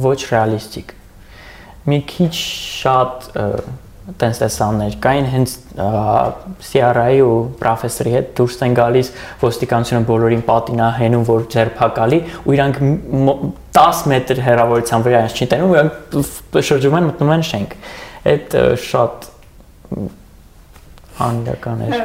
ոչ 0.08 0.19
ռեալիստիկ։ 0.32 0.95
Մի 1.89 1.99
քիչ 2.13 2.34
շատ 2.39 3.29
տենց 4.19 4.39
տեսաններ 4.41 4.95
կային 5.03 5.27
հենց 5.33 5.55
CRI-ի 6.69 7.21
ու 7.25 7.37
պրոֆեսորի 7.59 8.13
հետ 8.15 8.31
դուրս 8.39 8.57
են 8.67 8.77
գալիս 8.79 9.11
ոստիկանությունը 9.43 10.01
բոլորին 10.09 10.43
պատինա 10.49 10.87
հենում 10.99 11.25
որ 11.29 11.45
ձերբակալի 11.55 12.19
ու 12.43 12.55
իրանք 12.57 12.79
10 13.79 14.05
մետր 14.13 14.41
հեռավորության 14.47 15.05
վրա 15.07 15.21
ինչ 15.27 15.33
չի 15.39 15.49
տենում 15.53 15.69
ու 15.69 15.77
իրանք 15.79 16.63
շրջում 16.69 16.97
են 16.99 17.09
մտնում 17.09 17.35
են 17.35 17.45
շենք 17.49 17.77
այդ 18.33 18.57
շատ 18.89 19.29
անիրական 21.19 21.81
էր։ 21.85 21.95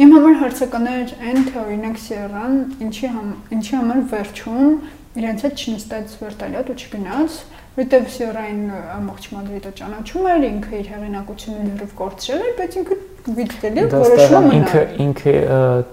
Իմ 0.00 0.12
համար 0.14 0.36
հարցական 0.40 0.86
էր 0.90 1.10
այն 1.28 1.42
թե 1.48 1.58
օրինակ 1.64 1.98
Սիերան 2.04 2.54
ինչի 2.86 3.10
համ 3.14 3.32
ինչի 3.56 3.74
համար 3.76 3.98
վերջում 4.12 4.70
իրենց 5.14 5.44
հետ 5.46 5.62
չնստած 5.64 6.14
վերտալիատ 6.20 6.70
ու 6.74 6.76
չգնաց, 6.84 7.36
որտեվ 7.74 8.04
Սիերային 8.14 8.62
ամբողջ 8.94 9.26
Մադրիդը 9.34 9.72
ճանաչում 9.78 10.28
էր, 10.34 10.44
ինքը 10.48 10.72
իր 10.80 10.88
հեղինակությունը 10.94 11.64
լրիվ 11.70 11.92
կորցրել 12.00 12.44
էր, 12.44 12.52
բայց 12.58 12.76
ինքը 12.80 12.98
վիճելի 13.38 13.84
Դա 13.84 14.00
որոշում 14.04 14.48
Ինքը 14.58 14.82
մնալ։ 14.84 15.02
ինքը 15.04 15.34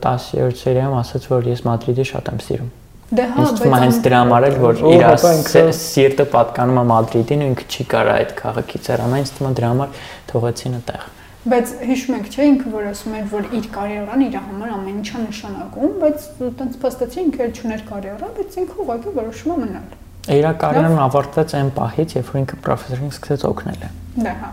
10-րդ 0.05 0.61
սերիայում 0.61 0.97
ասաց, 1.01 1.27
որ 1.31 1.49
ես 1.51 1.63
Մադրիդի 1.69 2.05
շատ 2.11 2.31
եմ 2.31 2.41
սիրում։ 2.49 2.69
Դե 3.11 3.23
հա, 3.27 3.45
է 3.61 3.79
հենց 3.81 3.97
դրա 4.05 4.19
համար 4.21 4.45
էլ 4.47 4.53
որ 4.61 4.77
իր 4.87 5.01
ինքը- 5.31 5.63
սիրտը 5.81 6.25
պատկանում 6.31 6.77
է 6.81 6.83
Մադրիդին 6.91 7.41
ու 7.41 7.49
ինքը 7.51 7.65
չի 7.71 7.85
կարա 7.91 8.13
այդ 8.21 8.31
քաղաքից 8.41 8.87
հեռանալ, 8.91 9.25
ինձ 9.25 9.33
թվում 9.35 9.49
է 9.51 9.57
դրա 9.59 9.71
համար 9.71 9.97
թողեցին 10.31 10.77
այդտեղ։ 10.79 11.20
Բայց 11.41 11.71
հիշում 11.89 12.15
եք, 12.19 12.27
չէ, 12.29 12.43
ինքը 12.51 12.71
որ 12.71 12.87
ասում 12.91 13.13
էր, 13.17 13.23
որ 13.31 13.47
իր 13.57 13.67
կարիերան 13.73 14.23
իր 14.27 14.35
համար 14.37 14.73
ամեն 14.75 14.99
ինչ 15.01 15.07
է 15.09 15.21
նշանակում, 15.23 15.95
բայց 16.03 16.27
այտենց 16.47 16.75
փաստացի 16.83 17.21
ինքը 17.21 17.41
էլ 17.47 17.55
չուներ 17.57 17.83
կարիերա, 17.89 18.29
բայց 18.37 18.57
ինքը 18.61 18.77
ուղղակի 18.85 19.13
որոշում 19.17 19.53
է 19.55 19.59
մնալ։ 19.65 19.95
Իր 20.37 20.49
կարիերան 20.61 20.99
ավարտվեց 21.09 21.55
այն 21.57 21.71
պահից, 21.81 22.13
երբ 22.21 22.29
որ 22.29 22.41
ինքը 22.45 22.59
պրոֆեսորին 22.67 23.15
սկսեց 23.17 23.47
օգնել 23.49 23.81
է։ 23.81 23.95
Դա 24.21 24.35
հա։ 24.37 24.51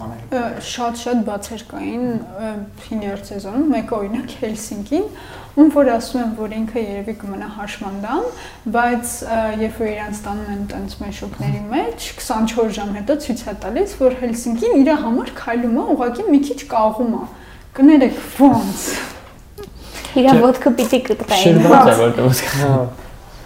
Ա, 0.00 0.40
Շատ-շատ 0.70 1.20
բացեր 1.26 1.62
կային 1.70 2.04
9-րդ 2.90 3.30
սեզոնում, 3.30 3.66
մեկը 3.74 3.94
օրինակ 3.98 4.34
Հելսինկին, 4.40 5.06
ում 5.60 5.70
որ 5.74 5.90
ասում 5.96 6.20
են, 6.22 6.32
որ 6.38 6.54
ինքը 6.60 6.82
երևի 6.84 7.14
կմնա 7.20 7.48
հաշմանդամ, 7.56 8.26
բայց 8.76 9.14
երբ 9.60 9.80
որ 9.80 9.90
իրան 9.90 10.14
ստանում 10.16 10.50
են 10.54 10.62
տենց 10.70 10.96
մեշուկների 11.00 11.62
մեջ, 11.74 12.08
24 12.20 12.74
ժամ 12.78 12.92
հետո 13.00 13.16
ցույց 13.26 13.42
է 13.50 13.54
տալիս, 13.66 13.94
որ 14.00 14.18
Հելսինկին 14.20 14.78
իր 14.80 14.90
համար 15.04 15.32
քայլում 15.40 15.76
է, 15.80 15.86
ուղղակի 15.96 16.26
մի 16.30 16.40
քիչ 16.50 16.60
կաղում 16.70 17.12
է։ 17.20 17.22
Կներեք 17.80 18.22
ոնց։ 18.40 18.86
Իրա 20.20 20.32
ոդկը 20.42 20.70
պիտի 20.80 20.98
կտային։ 21.06 21.44
Շիրված 21.44 21.90
է 21.90 21.98
որտեղ 22.00 22.30
ուսք։ 22.30 22.54
Ա, 22.66 22.80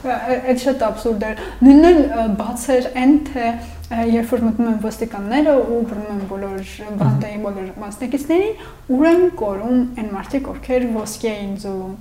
Այդ 0.05 0.59
շատ 0.61 0.83
абսուրդ 0.85 1.23
էր։ 1.25 1.39
Նույնն 1.65 1.87
էլ 1.89 1.99
ա, 2.05 2.25
բաց 2.41 2.65
էր 2.75 2.89
այն 3.01 3.13
թե 3.29 3.45
երբ 3.91 4.31
որ 4.33 4.43
մտնում 4.49 4.69
են 4.71 4.79
ոստիկանները 4.85 5.55
ու 5.61 5.81
բռնում 5.91 6.15
են 6.15 6.23
բոլոր 6.31 6.63
բանդայի 7.01 7.39
բոլոր 7.45 7.67
մասնակիցներին, 7.83 8.63
ուր 8.97 9.07
են 9.11 9.23
կորում 9.41 9.79
այն 10.01 10.09
մարդիկ, 10.15 10.49
ովքեր 10.55 10.87
ոսկի 10.95 11.29
էին 11.35 11.53
զոհում 11.65 11.95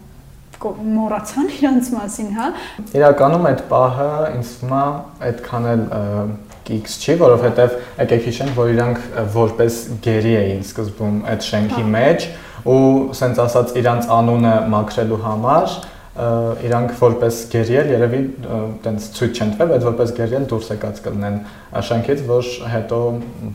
կո- 0.64 0.74
մոռացան 0.96 1.50
իրանց 1.60 1.90
մասին, 1.98 2.30
հա։ 2.40 2.48
Իրականում 3.00 3.48
այդ 3.52 3.62
պահը 3.74 4.10
ինձ 4.38 4.54
թվում 4.64 4.74
է 4.80 4.86
այդքան 5.28 5.68
էլ 5.74 5.84
կիքս 6.64 6.94
չի, 7.04 7.14
որովհետև 7.20 7.74
եկեք 8.00 8.28
հիշենք, 8.30 8.54
որ 8.56 8.70
իրանք 8.74 9.00
որպես 9.36 9.80
գերի 10.08 10.34
էին 10.40 10.62
սկզբում 10.64 11.18
այդ 11.34 11.48
շենքի 11.52 11.84
մեջ 11.98 12.28
ու 12.64 12.80
սենց 13.20 13.42
ասած 13.44 13.74
իրանց 13.84 14.08
անունը 14.18 14.54
մաքրելու 14.72 15.18
համար 15.26 15.74
իրանք 16.14 16.92
որպես 17.00 17.38
գերի 17.54 17.78
էլ 17.82 17.88
երևի 17.94 18.20
տենց 18.86 19.08
ցույց 19.18 19.40
չեն 19.40 19.54
տվել, 19.54 19.72
բայց 19.74 19.88
որպես 19.88 20.12
գերի 20.20 20.38
էլ 20.38 20.46
դուրս 20.52 20.68
եկած 20.74 21.00
կլինեն 21.08 21.40
շենքից, 21.90 22.22
որ 22.30 22.52
հետո 22.74 23.00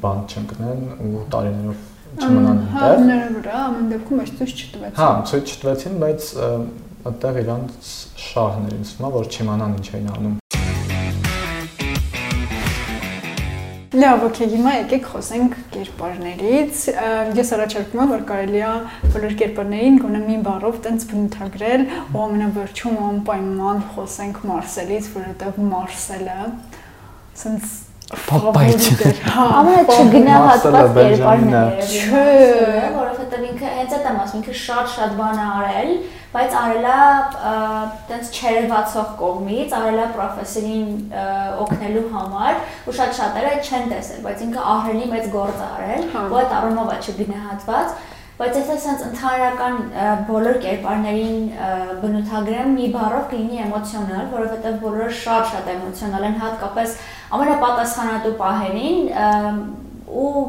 բան 0.03 0.25
չընկնեն 0.33 0.83
ու 1.07 1.23
տարիներով 1.35 1.87
չմնան 2.19 2.61
Հա, 2.73 2.83
այնտեղ։ 2.89 3.07
նրա 3.07 3.29
վրա 3.37 3.63
ամեն 3.69 3.89
դեպքում 3.93 4.23
այս 4.25 4.35
ցույց 4.39 4.55
չտվեց։ 4.59 4.99
Հա, 4.99 5.09
ցույց 5.31 5.53
չտվեցին, 5.55 5.99
բայց 6.03 6.29
այդտեղ 7.09 7.41
իրանց 7.45 7.91
շահն 8.27 8.69
էր 8.69 8.77
ինձ 8.79 8.93
թվում 8.99 9.09
է, 9.09 9.13
որ 9.19 9.29
չիմանան 9.39 9.77
ինչ 9.79 9.89
էին 9.95 10.09
անում։ 10.17 10.37
Լավ, 13.89 14.25
օքեյ, 14.27 14.49
հիմա 14.53 14.73
եկեք 14.75 15.07
խոսենք 15.09 15.55
կերպարներից։ 15.73 16.81
Ես 17.39 17.53
առաջարկում 17.57 18.03
եմ, 18.03 18.11
որ 18.13 18.25
կարելի 18.29 18.61
է 18.61 18.73
բոլոր 19.15 19.37
կերպարներին 19.41 19.97
գոնե 20.03 20.21
մի 20.27 20.37
բառով 20.45 20.81
տենց 20.85 21.07
բնութագրել, 21.09 21.85
ու 22.13 22.21
ամենավերջում 22.27 22.99
անպայման 23.09 23.81
խոսենք 23.95 24.43
Մարսելից, 24.51 25.09
որովհետև 25.17 25.61
Մարսելը 25.73 26.37
սենց 27.41 27.73
Պապայից։ 28.29 28.85
ամենաչգնահատված 29.39 30.77
Մարսելը 30.77 30.85
կերպարն 30.99 31.49
է 31.49 31.65
երևի, 31.97 32.93
որովհետև 32.99 33.43
ինքը 33.49 33.73
հենց 33.79 33.97
այդ 33.99 34.07
եմ 34.09 34.21
ասում, 34.23 34.39
ինքը 34.39 34.55
շատ-շատ 34.69 35.19
բան 35.19 35.41
է 35.41 35.49
արել, 35.59 35.91
բայց 36.29 36.55
արելա 36.61 36.97
տենց 38.09 38.31
չերևացող 38.37 39.09
կողմից, 39.23 39.73
արելա 39.79 40.09
պրոֆեսորին 40.17 40.91
օգնելու 41.65 42.05
համար, 42.13 42.61
ու 42.85 42.95
շատ 42.99 43.17
շատերը 43.19 43.55
չեն 43.65 43.89
տեսել, 43.95 44.21
բայց 44.27 44.45
ինքը 44.49 44.67
ահրելի 44.75 45.09
մեծ 45.15 45.33
գործ 45.33 45.65
արել, 45.69 46.07
Հա։ 46.13 46.27
ու 46.29 46.39
այդ 46.43 46.55
առումով 46.59 46.93
է 46.93 46.99
չգնահատված, 47.09 47.97
բայց 48.39 48.59
եթե 48.61 48.75
ասած 48.77 49.01
ընդհանրական 49.09 49.79
բոլոր 50.29 50.59
կերպարներին 50.63 51.41
բնութագրեմ 52.05 52.77
մի 52.77 52.91
բառով 52.95 53.25
կլինի 53.33 53.59
էմոցիոնալ, 53.65 54.29
որովհետև 54.37 54.77
բոլորը 54.85 55.09
շատ-շատ 55.25 55.73
էմոցիոնալ 55.73 56.27
են, 56.29 56.37
հատկապես 56.45 56.95
ամենապատասխանատու 57.39 58.35
պահերին 58.39 59.11
ու 60.09 60.43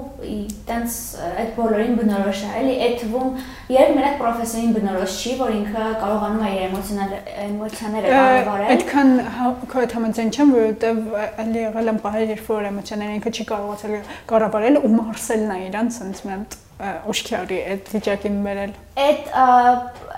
տենց 0.70 0.94
այդ 1.30 1.50
բոլորին 1.58 1.96
բնորոշ 2.00 2.44
է, 2.46 2.52
էլի 2.60 2.76
այդ 2.86 2.96
թվում 3.02 3.32
երբ 3.76 3.92
մենակ 3.98 4.16
պրոֆեսորին 4.22 4.76
բնորոշ 4.78 5.18
չի, 5.20 5.34
որ 5.42 5.52
ինքը 5.60 5.90
կարողանում 6.04 6.46
է 6.46 6.52
իր 6.54 6.64
էմոցիոնալ 6.70 7.14
էմոցիաները 7.46 8.14
կառավարել։ 8.16 8.72
Այդքան 8.76 9.12
հա- 9.40 9.52
քո 9.74 9.84
հետ 9.84 9.98
համաձայն 10.00 10.32
չեմ, 10.40 10.56
որովհետև 10.60 11.04
ալի 11.44 11.62
եղել 11.66 11.94
են 11.94 12.02
պահեր, 12.06 12.26
երբ 12.36 12.50
որ 12.56 12.70
էմոցիաները 12.70 13.20
ինքը 13.20 13.36
չի 13.40 13.46
կարողացել 13.52 14.00
կառավարել 14.32 14.80
ու 14.80 14.94
Մարսելն 15.00 15.54
է 15.56 15.62
իրան 15.70 15.94
սենց 16.00 16.26
մենտ 16.30 16.60
ուշքյարի 16.80 17.58
այդ 17.70 17.90
վիճակին 17.92 18.36
բերել։ 18.46 18.70
Այդ 19.04 19.26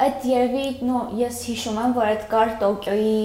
այդ 0.06 0.25
երևի 0.30 0.65
նո 0.86 0.99
ես 1.17 1.39
հիշում 1.49 1.80
եմ 1.82 1.95
որ 1.95 2.10
այդ 2.12 2.27
կար 2.34 2.51
Տոկիոյի 2.62 3.15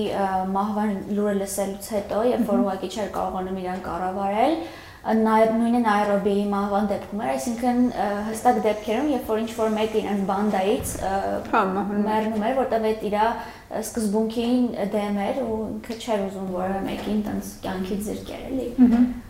մահվան 0.57 0.95
լուրը 1.19 1.35
լսելուց 1.43 1.91
հետո 1.97 2.23
երբ 2.31 2.49
որ 2.53 2.63
ուղղակի 2.65 2.91
չէր 2.97 3.11
կարողանում 3.17 3.61
իրան 3.61 3.83
կառավարել 3.91 4.57
նաև 5.07 5.53
նույնը 5.57 5.81
Նայրոբիի 5.85 6.45
մահվան 6.51 6.87
դեպքում 6.91 7.21
էր, 7.23 7.29
այսինքն 7.33 7.83
հստակ 8.27 8.57
դեպքերում, 8.65 9.11
երբ 9.13 9.29
որ 9.31 9.43
ինչ 9.43 9.51
որ 9.59 9.71
մեկը 9.77 10.01
իրենց 10.01 10.25
բանդայից 10.31 10.95
Հա, 11.53 11.61
մեռնում 12.07 12.47
էր, 12.49 12.57
որտեղ 12.57 12.89
այդ 12.91 13.05
իր 13.07 13.17
սկզբունքին 13.83 14.67
դեմ 14.97 15.21
էր 15.27 15.39
ու 15.45 15.61
ինքը 15.77 15.99
չէր 16.01 16.25
ուզում 16.27 16.51
որևէ 16.57 16.81
մեկին 16.87 17.23
տենց 17.27 17.53
կյանքից 17.67 18.03
զրկել 18.07 18.45
էլի։ 18.51 18.67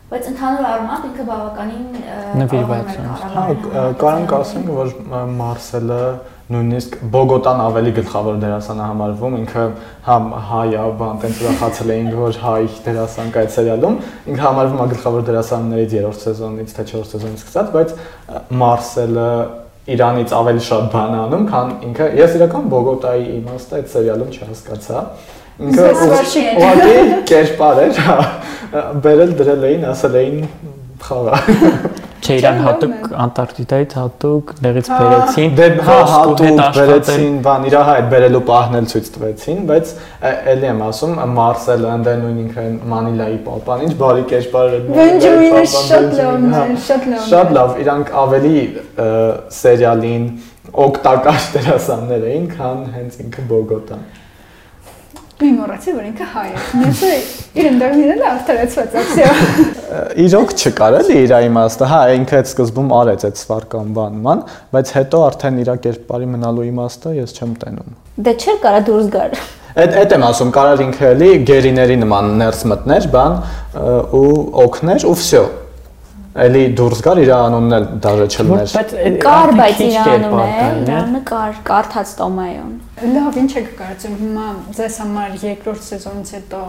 Բայց 0.07 0.27
ընդհանուր 0.31 0.67
առմամբ 0.71 1.07
ինքը 1.07 1.25
բավականին 1.27 1.87
Նվիրված 2.41 2.91
էր 2.93 3.01
է։ 3.01 3.07
Հա, 3.37 3.47
կարանք 4.03 4.35
ասենք, 4.37 4.69
որ 4.77 4.93
Մարսելը 5.41 6.03
նույնիսկ 6.47 6.93
Բոգոտան 7.11 7.61
ավելի 7.65 7.93
գլխավոր 7.97 8.37
դերասան 8.43 8.79
է 8.79 8.85
համարվում, 8.87 9.33
ինքը 9.41 9.63
համ 10.07 10.27
հայ 10.47 10.67
է, 10.71 10.83
բան 11.01 11.17
տենց 11.25 11.41
ուրախացել 11.43 11.93
էինք, 11.97 12.13
որ 12.21 12.39
հայ 12.45 12.61
դերասան 12.87 13.33
կա 13.35 13.43
այդ 13.43 13.55
սերիալում, 13.57 13.97
ինքը 14.31 14.45
համարվում 14.47 14.83
է 14.85 14.87
գլխավոր 14.93 15.25
դերասաններից 15.27 15.97
3-րդ 15.97 16.23
սեզոնից 16.27 16.75
թե 16.77 16.85
4-րդ 16.93 17.11
սեզոնից 17.17 17.43
սկսած, 17.43 17.73
բայց 17.75 17.97
Մարսելը 18.63 19.31
Իրանից 19.87 20.33
ավելի 20.35 20.63
շատ 20.67 20.87
բան 20.91 21.13
անում, 21.15 21.45
քան 21.51 21.69
ինքը 21.87 22.07
ես 22.19 22.33
իրական 22.41 22.65
Բոգոտայի 22.73 23.27
իմաստը 23.37 23.77
այդ 23.77 23.93
սերիալում 23.93 24.33
չհասկացա։ 24.35 25.03
Ինքը 25.67 25.85
ուղղակի 26.07 26.97
կերպար 27.31 27.83
էր, 27.85 28.01
հա, 28.07 28.17
բերել 29.07 29.37
դրել 29.39 29.69
էին, 29.71 29.87
ասել 29.93 30.19
էին 30.23 30.43
խաղա։ 31.07 31.39
Չէ, 32.27 32.37
իրան 32.41 32.57
հատուկ 32.67 32.95
լավն 32.97 33.12
է։ 33.12 33.19
Անտարկտիդայից 33.23 33.93
հատուկ 33.97 34.51
դեղից 34.67 34.89
Հա, 34.91 34.97
բերեցին։ 35.03 35.53
Դե 35.61 35.69
հա 35.87 35.99
հատուկ 36.11 36.59
բերեցին, 36.77 37.37
բան 37.47 37.67
իր 37.69 37.77
հա 37.77 37.95
այդ 37.97 38.09
բերելու 38.12 38.43
պահն 38.51 38.79
էլ 38.81 38.89
ցույց 38.93 39.11
տվեցին, 39.17 39.61
բայց 39.71 39.93
էլի 40.53 40.69
եմ 40.73 40.83
ասում, 40.87 41.15
Մարսելը 41.37 41.93
ընդ 41.97 42.11
է 42.11 42.17
նույն 42.25 42.43
ինքը 42.47 42.67
Մանիլայի 42.97 43.39
պապան, 43.47 43.87
ինչ 43.87 43.95
բարի 44.03 44.27
կերպար 44.35 44.77
էր։ 44.77 44.85
Բենջամինը 44.97 45.65
շատ 45.77 46.11
լավն 46.19 46.53
հա, 46.57 46.67
էր, 46.67 46.77
շատ 46.91 47.09
լավն 47.12 47.27
Շատ 47.31 47.57
լավ, 47.57 47.75
իրանք 47.87 48.15
ավելի 48.27 48.55
սերիալին 49.62 50.29
օգտակար 50.87 51.51
դերասաններ 51.57 52.31
էին, 52.33 52.47
քան 52.57 52.87
հենց 52.97 53.21
ինքը 53.27 53.51
Բոգոտան։ 53.55 54.07
Ու 55.37 55.49
մոռացի, 55.53 55.92
որ 55.92 56.05
ինքը 56.09 56.27
հայ 56.33 56.44
է։ 56.49 56.61
Մեսը 56.81 57.09
իր 57.61 57.66
ընդդարմինելը 57.68 58.29
արդարացված 58.31 58.94
է 58.96 59.03
всё։ 59.11 59.27
Իրոք 60.25 60.55
չկար 60.57 60.96
էլի 60.96 61.18
իր 61.27 61.35
իմաստը։ 61.46 61.88
Հա, 61.90 61.99
ինքը 62.16 62.38
այդ 62.38 62.49
սկզբում 62.53 62.88
արեց 62.96 63.27
այդ 63.29 63.42
սվարկանբանման, 63.42 64.40
բայց 64.72 64.94
հետո 64.96 65.20
արդեն 65.27 65.61
իր 65.61 65.70
կերպարի 65.85 66.31
մնալու 66.33 66.64
իմաստը 66.70 67.12
ես 67.18 67.37
չեմ 67.37 67.53
տենում։ 67.66 67.92
Դե 68.16 68.35
չէր 68.40 68.59
կարա 68.64 68.81
դուրս 68.88 69.12
գար։ 69.12 69.38
Այդ 69.77 69.94
այդ 70.01 70.16
եմ 70.16 70.27
ասում, 70.31 70.51
կարար 70.57 70.83
ինքը 70.87 71.07
էլի 71.12 71.31
գերիների 71.53 71.96
նման 72.01 72.33
ներս 72.40 72.64
մտներ, 72.72 73.09
բան 73.12 73.35
ու 74.16 74.35
օգներ 74.64 75.05
ու 75.05 75.16
վсё 75.20 75.44
էլի 76.46 76.64
դուրս 76.81 77.05
գար 77.05 77.20
իր 77.27 77.31
անունն 77.37 77.77
էլ 77.77 77.87
դաժե 78.05 78.27
չլներ։ 78.33 78.75
Բայց 78.77 78.96
կար, 79.25 79.53
բայց 79.61 79.79
իր 79.85 79.96
անունը, 80.01 80.49
անունը 80.96 81.22
կար, 81.29 81.61
կարդաց 81.68 82.12
Տոմայոն։ 82.20 82.75
Լավ, 82.97 83.35
ինչ 83.43 83.51
եք 83.61 83.67
կարծում 83.77 84.15
հիմա 84.23 84.45
ձեզ 84.73 84.95
համար 85.03 85.35
երկրորդ 85.43 85.83
սեզոնից 85.85 86.31
հետո 86.37 86.61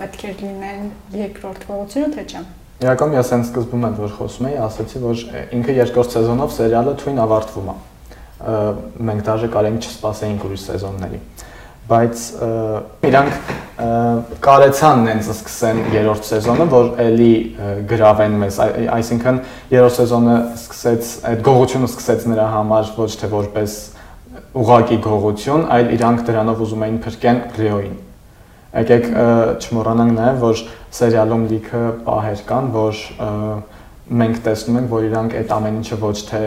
պետք 0.00 0.24
է 0.26 0.32
լինեն 0.40 0.88
երկրորդ 1.14 1.66
փողոցները 1.68 2.08
թե՞ 2.16 2.24
չէ։ 2.26 2.42
Իրականում 2.82 3.14
ես 3.14 3.30
այն 3.36 3.44
սկզբում 3.46 3.86
եմ 3.86 3.94
որ 4.00 4.14
խոսում 4.18 4.48
էի, 4.50 4.56
ասացի, 4.64 5.02
որ 5.04 5.22
ինքը 5.54 5.76
երկրորդ 5.78 6.16
սեզոնով 6.16 6.54
սերիալը 6.58 6.96
թույն 7.04 7.22
ավարտվում 7.24 7.70
է։ 7.70 7.76
Մենք 9.10 9.26
դաժե 9.30 9.50
կարենք 9.54 9.86
չսպասեինք 9.88 10.48
ուրիշ 10.50 10.64
սեզոնների 10.74 11.22
բայց 11.84 12.20
իրանք 13.04 13.48
կարեցան 14.44 15.02
նենց 15.04 15.26
սկսեն 15.34 15.80
երրորդ 15.92 16.28
սեզոնը, 16.30 16.66
որ 16.72 16.86
էլի 17.04 17.32
գրավեն 17.90 18.36
մեզ, 18.40 18.60
այսինքն 18.94 19.40
երրորդ 19.74 19.96
սեզոնը 19.98 20.36
սկսեց 20.54 21.10
այդ 21.30 21.42
գողությունը 21.48 21.90
սկսեց 21.90 22.24
նրա 22.32 22.46
համար 22.54 22.92
ոչ 22.96 23.10
թե 23.20 23.30
որպես 23.34 23.76
ուղակի 24.54 24.98
գողություն, 25.04 25.64
այլ 25.74 25.92
իրանք 25.96 26.24
դրանով 26.28 26.60
ուզում 26.64 26.84
էին 26.86 26.98
փրկեն 27.04 27.40
Ռիոին։ 27.58 27.94
Եկեք 28.74 29.08
չմոռանանք 29.64 30.14
նաև, 30.14 30.38
որ 30.44 30.62
սերիալում 30.98 31.44
լիքը 31.50 31.82
պահեր 32.06 32.42
կան, 32.48 32.70
որ 32.74 33.02
մենք 34.04 34.40
տեսնում 34.44 34.78
ենք, 34.80 34.88
որ 34.92 35.04
իրանք 35.08 35.36
այդ 35.40 35.52
ամեն 35.54 35.76
ինչը 35.80 35.98
ոչ 36.02 36.16
թե 36.28 36.40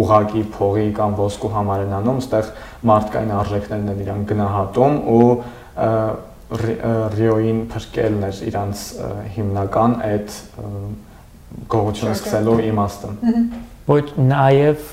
ուղակի 0.00 0.44
փողի 0.54 0.86
կամ 0.98 1.16
ոսկու 1.18 1.50
համար 1.54 1.82
են 1.84 1.96
անում, 1.98 2.20
այստեղ 2.24 2.52
մարդկային 2.90 3.34
արժեքներն 3.38 3.90
են 3.92 4.04
իրանք 4.04 4.30
գնահատում 4.32 4.94
ու 5.14 5.26
Ռիոին 6.54 7.60
փրկելն 7.72 8.24
էր 8.28 8.40
իրանց 8.48 8.82
հիմնական 9.34 9.94
այդ 10.08 10.34
գողությունը 11.74 12.14
սկսելու 12.14 12.56
իմաստը։ 12.70 13.10
Ոչ 13.90 14.04
նաև 14.32 14.92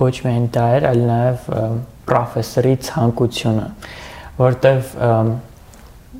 ոչ 0.00 0.14
միայն 0.26 0.48
դա 0.56 0.66
էր, 0.78 0.88
այլ 0.90 1.04
նաև 1.10 1.46
պրոֆեսորի 2.10 2.74
ցանկությունը, 2.88 3.68
որտեվ 4.40 4.92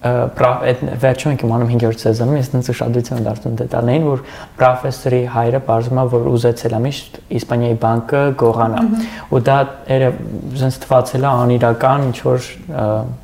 այդ 0.00 0.82
վերջում 0.96 1.32
ենք 1.34 1.42
իմանում 1.44 1.70
5-րդ 1.74 2.00
սեզոնում 2.00 2.36
ես 2.38 2.46
ինձ 2.56 2.68
ուշադրություն 2.72 3.24
դարձնում 3.26 3.56
դետալներին 3.58 4.04
որ 4.06 4.20
պրոֆեսորի 4.56 5.18
հայրը 5.34 5.60
բարձրամա 5.66 6.04
որ 6.14 6.28
ուզեցել 6.30 6.76
է 6.76 6.80
միշտ 6.86 7.18
Իսպանիայի 7.36 7.76
բանկը 7.84 8.22
գողանա 8.40 8.84
ու 9.28 9.40
դա 9.50 9.58
երբ 9.92 10.22
զենց 10.60 10.78
թվացել 10.86 11.26
է 11.26 11.30
անիրական 11.30 12.06
ինչ 12.08 12.16
որ 12.30 12.48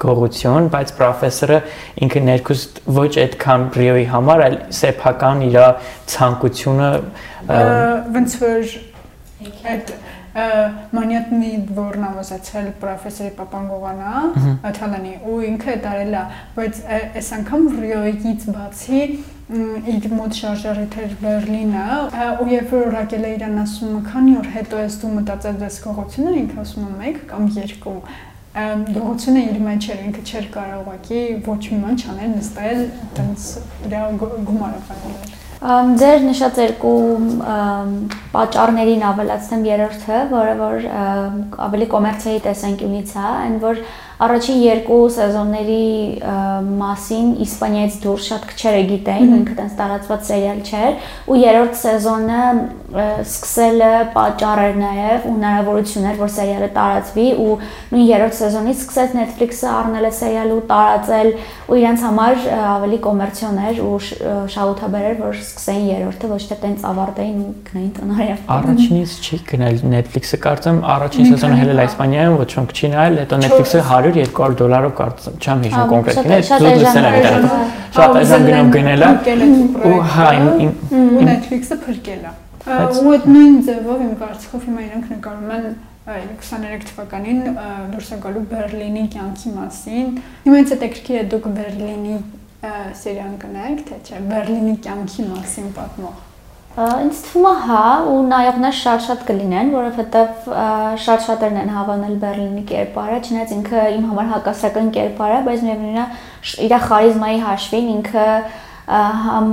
գողություն 0.04 0.68
բայց 0.76 0.92
պրոֆեսորը 1.00 1.60
ինքը 2.04 2.22
ներքուս 2.28 2.66
ոչ 2.98 3.12
այդքան 3.24 3.68
ռիոյի 3.80 4.06
համար 4.12 4.44
այլ 4.46 4.58
սեփական 4.82 5.46
իր 5.48 5.58
ցանկությունը 6.12 6.90
ոնց 8.20 8.36
որ 8.44 8.76
այդ 9.72 9.96
մանյատնի 10.96 11.50
որն 11.76 12.02
ամուսացել 12.10 12.66
պրոֆեսորի 12.82 13.30
Պապանգովանա 13.38 14.10
Թալանի 14.76 15.14
ու 15.32 15.38
ինքը 15.50 15.76
դարել 15.86 16.16
է 16.20 16.24
բայց 16.58 16.80
այս 16.90 17.30
անգամ 17.38 17.66
Ռիոյից 17.80 18.46
բացի 18.56 19.00
իր 19.46 20.06
մոտ 20.18 20.38
շարժարիթ 20.40 20.96
էր 21.06 21.16
Բերլինը 21.22 21.86
ու 22.42 22.48
երբ 22.52 22.72
որ 22.76 22.86
օրակել 22.90 23.26
է 23.26 23.34
իրան 23.36 23.60
ասում 23.64 23.98
քանի 24.10 24.32
օր 24.42 24.48
հետո 24.56 24.80
ես 24.82 24.96
դու 25.02 25.12
մտածել 25.16 25.60
ես 25.66 25.78
գողությունը 25.86 26.36
ինքը 26.42 26.58
ասում 26.66 26.86
է 26.86 26.96
մեկ 27.00 27.20
կամ 27.30 27.48
երկու 27.60 27.96
գողությունը 28.56 29.46
իր 29.46 29.58
մեջ 29.70 29.88
էր 29.94 30.04
ինքը 30.10 30.22
չէր 30.26 30.46
կարող 30.58 30.78
ուղղակի 30.82 31.24
ոչ 31.46 31.62
մի 31.70 31.80
բան 31.86 31.98
չանել 32.02 32.30
նստել 32.36 32.86
տենց 33.18 33.48
դրա 33.86 34.04
գումարը 34.20 34.80
ֆայլել 34.90 35.34
Ձեր 35.66 36.20
նշած 36.22 36.58
երկու 36.62 36.98
պատճառներին 38.30 39.00
ավելացնեմ 39.08 39.64
երրորդը, 39.66 40.18
որը 40.30 40.52
որ 40.60 40.84
ավելի 41.66 41.88
կոմերցիայի 41.94 42.42
տեսանկյունից 42.44 43.14
է, 43.16 43.24
այն 43.30 43.56
որ 43.64 43.80
առաջին 44.16 44.58
երկու 44.64 45.00
սեզոնների 45.16 45.86
մասին 46.80 47.26
Իսպանիայից 47.44 47.96
դուրս 48.00 48.28
շատ 48.30 48.46
քչերը 48.52 48.82
գիտեին, 48.90 49.32
ինքը 49.36 49.56
տենց 49.58 49.74
տարածված 49.76 50.22
սերիալ 50.30 50.60
չէր, 50.64 50.94
ու 51.26 51.36
երրորդ 51.42 51.74
սեզոնը 51.82 52.42
սկսելը 52.96 53.90
պատճառ 54.14 54.60
էր 54.62 54.76
նաև 54.80 55.26
ու 55.26 55.32
հնարավորություն 55.36 56.06
էր, 56.06 56.18
որ 56.22 56.30
սերիալը 56.36 56.68
տարածվի 56.76 57.26
ու 57.44 57.56
նույն 57.92 58.06
երրորդ 58.06 58.36
սեզոնից 58.38 58.78
սկսեց 58.86 59.16
Netflix-ը 59.16 59.68
առնել 59.76 60.06
է 60.06 60.12
սերիալը 60.16 60.54
ու 60.56 60.64
տարածել 60.70 61.30
ու 61.66 61.78
իրենց 61.82 62.04
համար 62.06 62.46
ավելի 62.76 62.98
կոմերցիոն 63.06 63.58
էր 63.66 63.80
ու 63.86 63.98
շահութաբեր 64.54 65.06
էր, 65.10 65.16
որ 65.26 65.36
սկսեին 65.42 65.86
երրորդը 65.90 66.30
ոչ 66.30 66.42
թե 66.46 66.58
տենց 66.62 66.86
ավարտեին 66.86 67.38
ու 67.42 67.52
գնային 67.66 67.92
տնօրեն։ 67.96 68.40
Առաջինից 68.56 69.16
չի 69.26 69.40
գնել 69.50 69.76
Netflix-ը, 69.96 70.40
կարծեմ 70.46 70.78
առաջին 70.96 71.30
սեզոնը 71.32 71.60
հելել 71.60 71.82
է 71.82 71.86
Իսպանիայում, 71.90 72.38
ոչ 72.40 72.50
ոք 72.56 72.70
չի 72.76 72.92
նայել, 72.94 73.18
հետո 73.26 73.40
Netflix-ը 73.46 73.82
100-200 74.06 74.56
դոլարով 74.60 74.94
կարծեմ, 75.00 75.36
չեմ 75.42 75.64
հիշում 75.66 75.90
կոնկրետ, 75.92 76.30
ես 76.32 76.50
զուտ 76.52 76.78
լսել 76.82 77.08
եմ 77.10 77.18
իրան։ 77.20 77.46
Շատ 77.96 78.16
այժմ 78.20 78.46
գնում 78.46 78.70
գնելա 78.76 79.10
ու 79.90 79.98
հա 80.14 80.30
ու 80.36 81.26
Netflix-ը 81.26 81.78
փրկել 81.86 82.24
է։ 82.26 82.34
Ու 82.66 83.12
այդ 83.16 83.28
նույն 83.30 83.58
ձևով 83.66 84.00
իմ 84.06 84.14
կարծիքով 84.22 84.64
հիմա 84.66 84.86
իրանք 84.86 85.12
նկարում 85.16 85.52
են 85.56 85.68
23 86.06 86.86
թվականին 86.86 87.38
դուրս 87.92 88.10
է 88.14 88.18
գալու 88.22 88.42
Բերլինի 88.52 89.04
կյանքի 89.16 89.52
մասին։ 89.56 90.12
Հիմա 90.44 90.60
ինձ 90.62 90.74
հետաքրքիր 90.76 91.18
է 91.18 91.24
դուք 91.32 91.48
Բերլինի 91.56 92.18
սերիան 93.00 93.34
կնայեք, 93.42 93.82
թե 93.90 93.98
չէ, 94.06 94.22
Բերլինի 94.30 94.76
կյանքի 94.86 95.26
մասին 95.32 95.68
պատմող։ 95.76 96.35
Ինձ 96.76 97.20
թվում 97.24 97.46
է 97.48 97.50
հա, 97.64 97.84
ու 98.12 98.16
նայողներ 98.28 98.74
շատ-շատ 98.76 99.20
կլինեն, 99.24 99.70
որովհետև 99.72 100.48
շատ-շատերն 101.00 101.60
են 101.62 101.70
հավանել 101.72 102.18
Բերլինի 102.20 102.64
կերպարը, 102.68 103.20
չնայած 103.24 103.54
ինքը 103.56 103.84
իմ 103.96 104.04
համար 104.10 104.28
հակասական 104.34 104.90
կերպար 104.92 105.32
է, 105.32 105.38
բայց 105.46 105.64
միևնույնն 105.64 106.02
է 106.02 106.04
իր 106.66 106.74
խարիզմայի 106.84 107.40
հաշվին 107.46 107.88
ինքը 107.94 108.26
համ 108.86 109.48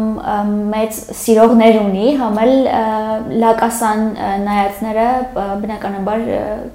մեծ 0.74 1.00
սիրողներ 1.22 1.80
ունի, 1.80 2.10
համ 2.20 2.36
էլ 2.44 2.54
լակասան 3.46 4.04
նայածները 4.44 5.08
բնականաբար 5.64 6.28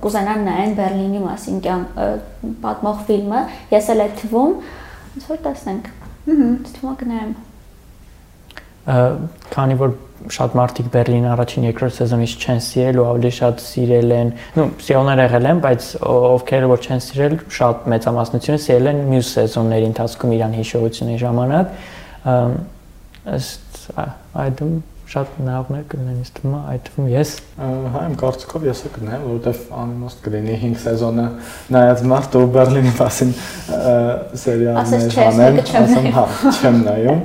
կուզենան 0.03 0.43
նայեն 0.49 0.75
Բերլինի 0.81 1.23
մասին 1.29 1.61
պատմող 2.65 3.07
ֆիլմը։ 3.13 3.45
Ես 3.77 3.93
էլ 3.95 4.05
այդ 4.09 4.19
թվում 4.25 4.59
ոնց 5.13 5.29
որ 5.29 5.41
տեսնենք։ 5.47 5.95
Հհ, 6.33 6.43
թվում 6.73 6.91
է 6.91 6.99
կնայեմ։ 7.05 7.33
Քանի 9.55 9.83
որ 9.85 9.97
շատ 10.35 10.57
մարդիկ 10.59 10.89
Բերլին 10.95 11.27
առաջին 11.33 11.67
երկրորդ 11.69 11.95
սեզոնից 11.99 12.33
չեն 12.43 12.61
սիրել 12.69 12.99
ու 12.99 13.07
ավելի 13.09 13.33
շատ 13.39 13.63
սիրել 13.65 14.15
են, 14.19 14.33
նո, 14.59 14.67
սիրողներ 14.89 15.23
եղել 15.25 15.49
են, 15.53 15.63
բայց 15.65 15.89
ովքեր 16.09 16.67
որ 16.73 16.85
չեն 16.89 17.03
սիրել, 17.07 17.39
շատ 17.59 17.89
մեծամասնությունը 17.95 18.61
սիրել 18.67 18.91
են 18.93 19.03
մյուս 19.15 19.33
սեզոնների 19.39 19.89
ընթացքում 19.93 20.37
իրան 20.39 20.59
հիշողությունների 20.59 21.23
ժամանակ 21.25 21.67
ըստ 23.39 23.83
այդում 24.49 24.79
շատ 25.09 25.37
նավներ 25.41 25.85
կլինեն 25.89 26.17
ինձ 26.21 26.31
թվում 26.37 26.55
է 26.55 26.59
այդ 26.69 26.83
թվում 26.89 27.07
ես 27.15 27.31
հա 27.95 28.01
իմ 28.09 28.17
կարծիքով 28.21 28.65
ես 28.69 28.83
է 28.85 28.91
կնայեմ 28.97 29.23
որովհետև 29.29 29.71
անիմաստ 29.83 30.21
կլինի 30.27 30.57
5 30.65 30.83
սեզոնը 30.83 31.25
նայած 31.77 32.03
մարդ 32.13 32.37
ու 32.37 32.43
Բերլինի 32.59 32.93
մասին 32.99 33.33
սերիալներ 34.43 35.17
հանել 35.23 35.63
ասեմ 35.65 36.11
հա 36.19 36.27
չեմ 36.53 36.83
նայում 36.89 37.23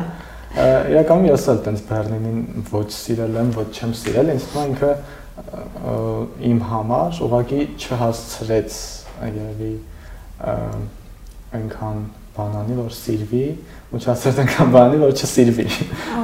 իրականում 0.54 1.28
ես 1.32 1.46
էլ 1.54 1.62
տենց 1.66 1.84
Բերլինին 1.90 2.42
ոչ 2.70 2.88
սիրել 2.94 3.38
եմ 3.42 3.54
ոչ 3.58 3.68
չեմ 3.74 3.94
սիրել 4.04 4.34
ինձ 4.34 4.44
թվում 4.52 4.64
է 4.64 4.68
ինքը 4.74 4.92
իմ 6.50 6.60
համար 6.70 7.22
ուղղակի 7.26 7.62
չհասցրեց 7.82 8.76
երևի 9.24 9.72
այնքան 11.58 12.04
բանանի 12.38 12.78
որ 12.78 12.94
սիրվի 12.98 13.44
ու 13.94 14.00
չասած 14.04 14.40
անգամ 14.44 14.72
բանի 14.74 15.02
որ 15.04 15.12
չսիրվի 15.18 15.68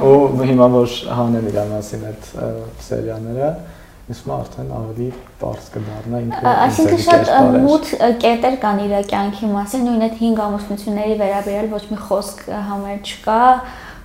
ու 0.06 0.46
հիմա 0.46 0.70
որ 0.74 0.94
հանեն 1.18 1.50
իր 1.50 1.60
մասին 1.74 2.06
այդ 2.10 2.30
սերիաները 2.86 3.50
իսկ 4.10 4.26
մա 4.26 4.38
արդեն 4.42 4.70
ավելի 4.74 5.08
բարձ 5.38 5.66
կդառնա 5.74 6.20
ինքը 6.24 6.54
այսինքն 6.66 7.02
շատ 7.04 7.30
մութ 7.66 7.92
կետեր 8.24 8.56
կան 8.64 8.80
իր 8.86 8.94
կյանքի 9.12 9.50
մասին 9.52 9.84
նույն 9.86 10.06
այդ 10.06 10.16
5 10.22 10.42
ամուսնությունների 10.46 11.14
վերաբերյալ 11.20 11.70
ոչ 11.76 11.82
մի 11.90 11.98
խոսք 12.08 12.42
համեր 12.70 12.98
չկա 13.06 13.44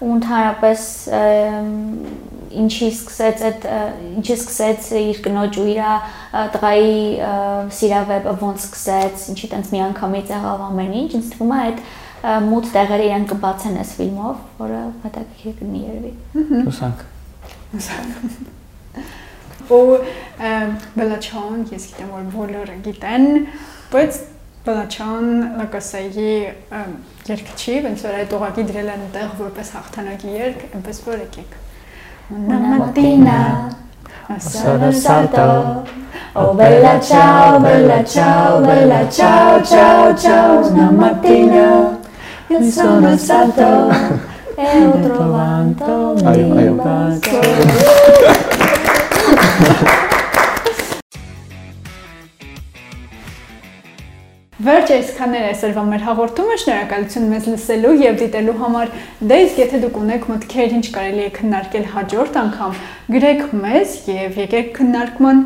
ու 0.03 0.12
ընդհանրապես 0.15 0.81
ինչի 2.55 2.88
սկսեց 2.91 3.43
այդ 3.49 3.67
ինչի 4.19 4.36
սկսեց 4.36 4.89
իր 5.01 5.21
կնոջ 5.25 5.60
ու 5.60 5.67
իր 5.71 5.79
տղայի 6.55 6.97
սիրավեպը 7.79 8.34
ոնց 8.41 8.65
սկսեց, 8.65 9.25
ինչի 9.34 9.49
տենց 9.53 9.71
մի 9.75 9.81
անգամից 9.89 10.34
եղավ 10.36 10.65
ամեն 10.69 10.93
ինչ, 11.01 11.10
ինձ 11.19 11.31
թվում 11.36 11.55
է 11.55 11.60
այդ 11.65 11.81
մութ 12.45 12.69
տեղերը 12.75 13.08
իրեն 13.10 13.25
կբացեն 13.31 13.75
այս 13.81 13.91
ֆիլմով, 13.99 14.38
որը 14.62 14.84
հետաքրքիր 15.05 15.58
կլինի 15.60 15.81
երևի։ 15.86 16.13
Հուսանք։ 16.65 16.99
Ու 19.75 19.97
Բելաչոն, 20.95 21.60
ես 21.73 21.86
գիտեմ 21.91 22.10
որ 22.15 22.25
բոլորը 22.36 22.75
գիտեն, 22.86 23.27
բայց 23.93 24.19
Բելաչոն 24.65 25.28
լակասայի 25.60 26.32
երկչի, 27.30 27.75
ոնց 27.86 28.08
որ 28.08 28.17
այդ 28.23 28.34
ուղակի 28.39 28.65
դրել 28.71 28.89
են 28.95 29.06
տեղ 29.13 29.38
որպես 29.43 29.71
հաղթանակի 29.78 30.36
երգ, 30.39 30.65
այնպես 30.80 31.01
որ 31.06 31.21
եկեք։ 31.28 31.62
mattina 32.30 33.69
sono 34.39 34.91
salto 34.91 35.84
Oh 36.34 36.54
bella 36.54 36.99
ciao, 36.99 37.60
bella 37.60 38.04
ciao, 38.04 38.60
bella 38.62 39.08
ciao, 39.10 39.62
ciao, 39.63 40.15
ciao 40.15 40.67
Una 40.67 40.89
mattina 40.89 41.97
io 42.47 42.63
sono 42.63 43.15
stato 43.15 43.89
He 44.58 44.86
ho 44.86 44.99
trovato 44.99 46.15
Այո, 46.25 46.47
mi 46.47 46.80
Վերջ 54.65 54.91
այսքաններ 54.95 55.43
այսօրվա 55.45 55.82
մեր 55.86 56.04
հաղորդումը, 56.06 56.56
շնորհակալություն 56.62 57.25
մեզ 57.30 57.49
լսելու 57.51 57.91
եւ 58.01 58.15
դիտելու 58.21 58.56
համար։ 58.62 58.93
Դե 59.30 59.38
իսկ 59.43 59.60
եթե 59.62 59.82
դուք 59.84 59.99
ունեք 60.01 60.25
մտքեր, 60.32 60.73
ինչ 60.80 60.86
կարելի 60.95 61.21
է 61.25 61.28
քննարկել 61.36 61.86
հաջորդ 61.91 62.39
անգամ, 62.41 62.80
գրեք 63.13 63.43
մեզ 63.62 63.93
եւ 64.10 64.39
եկեք 64.41 64.71
քննարկման 64.80 65.43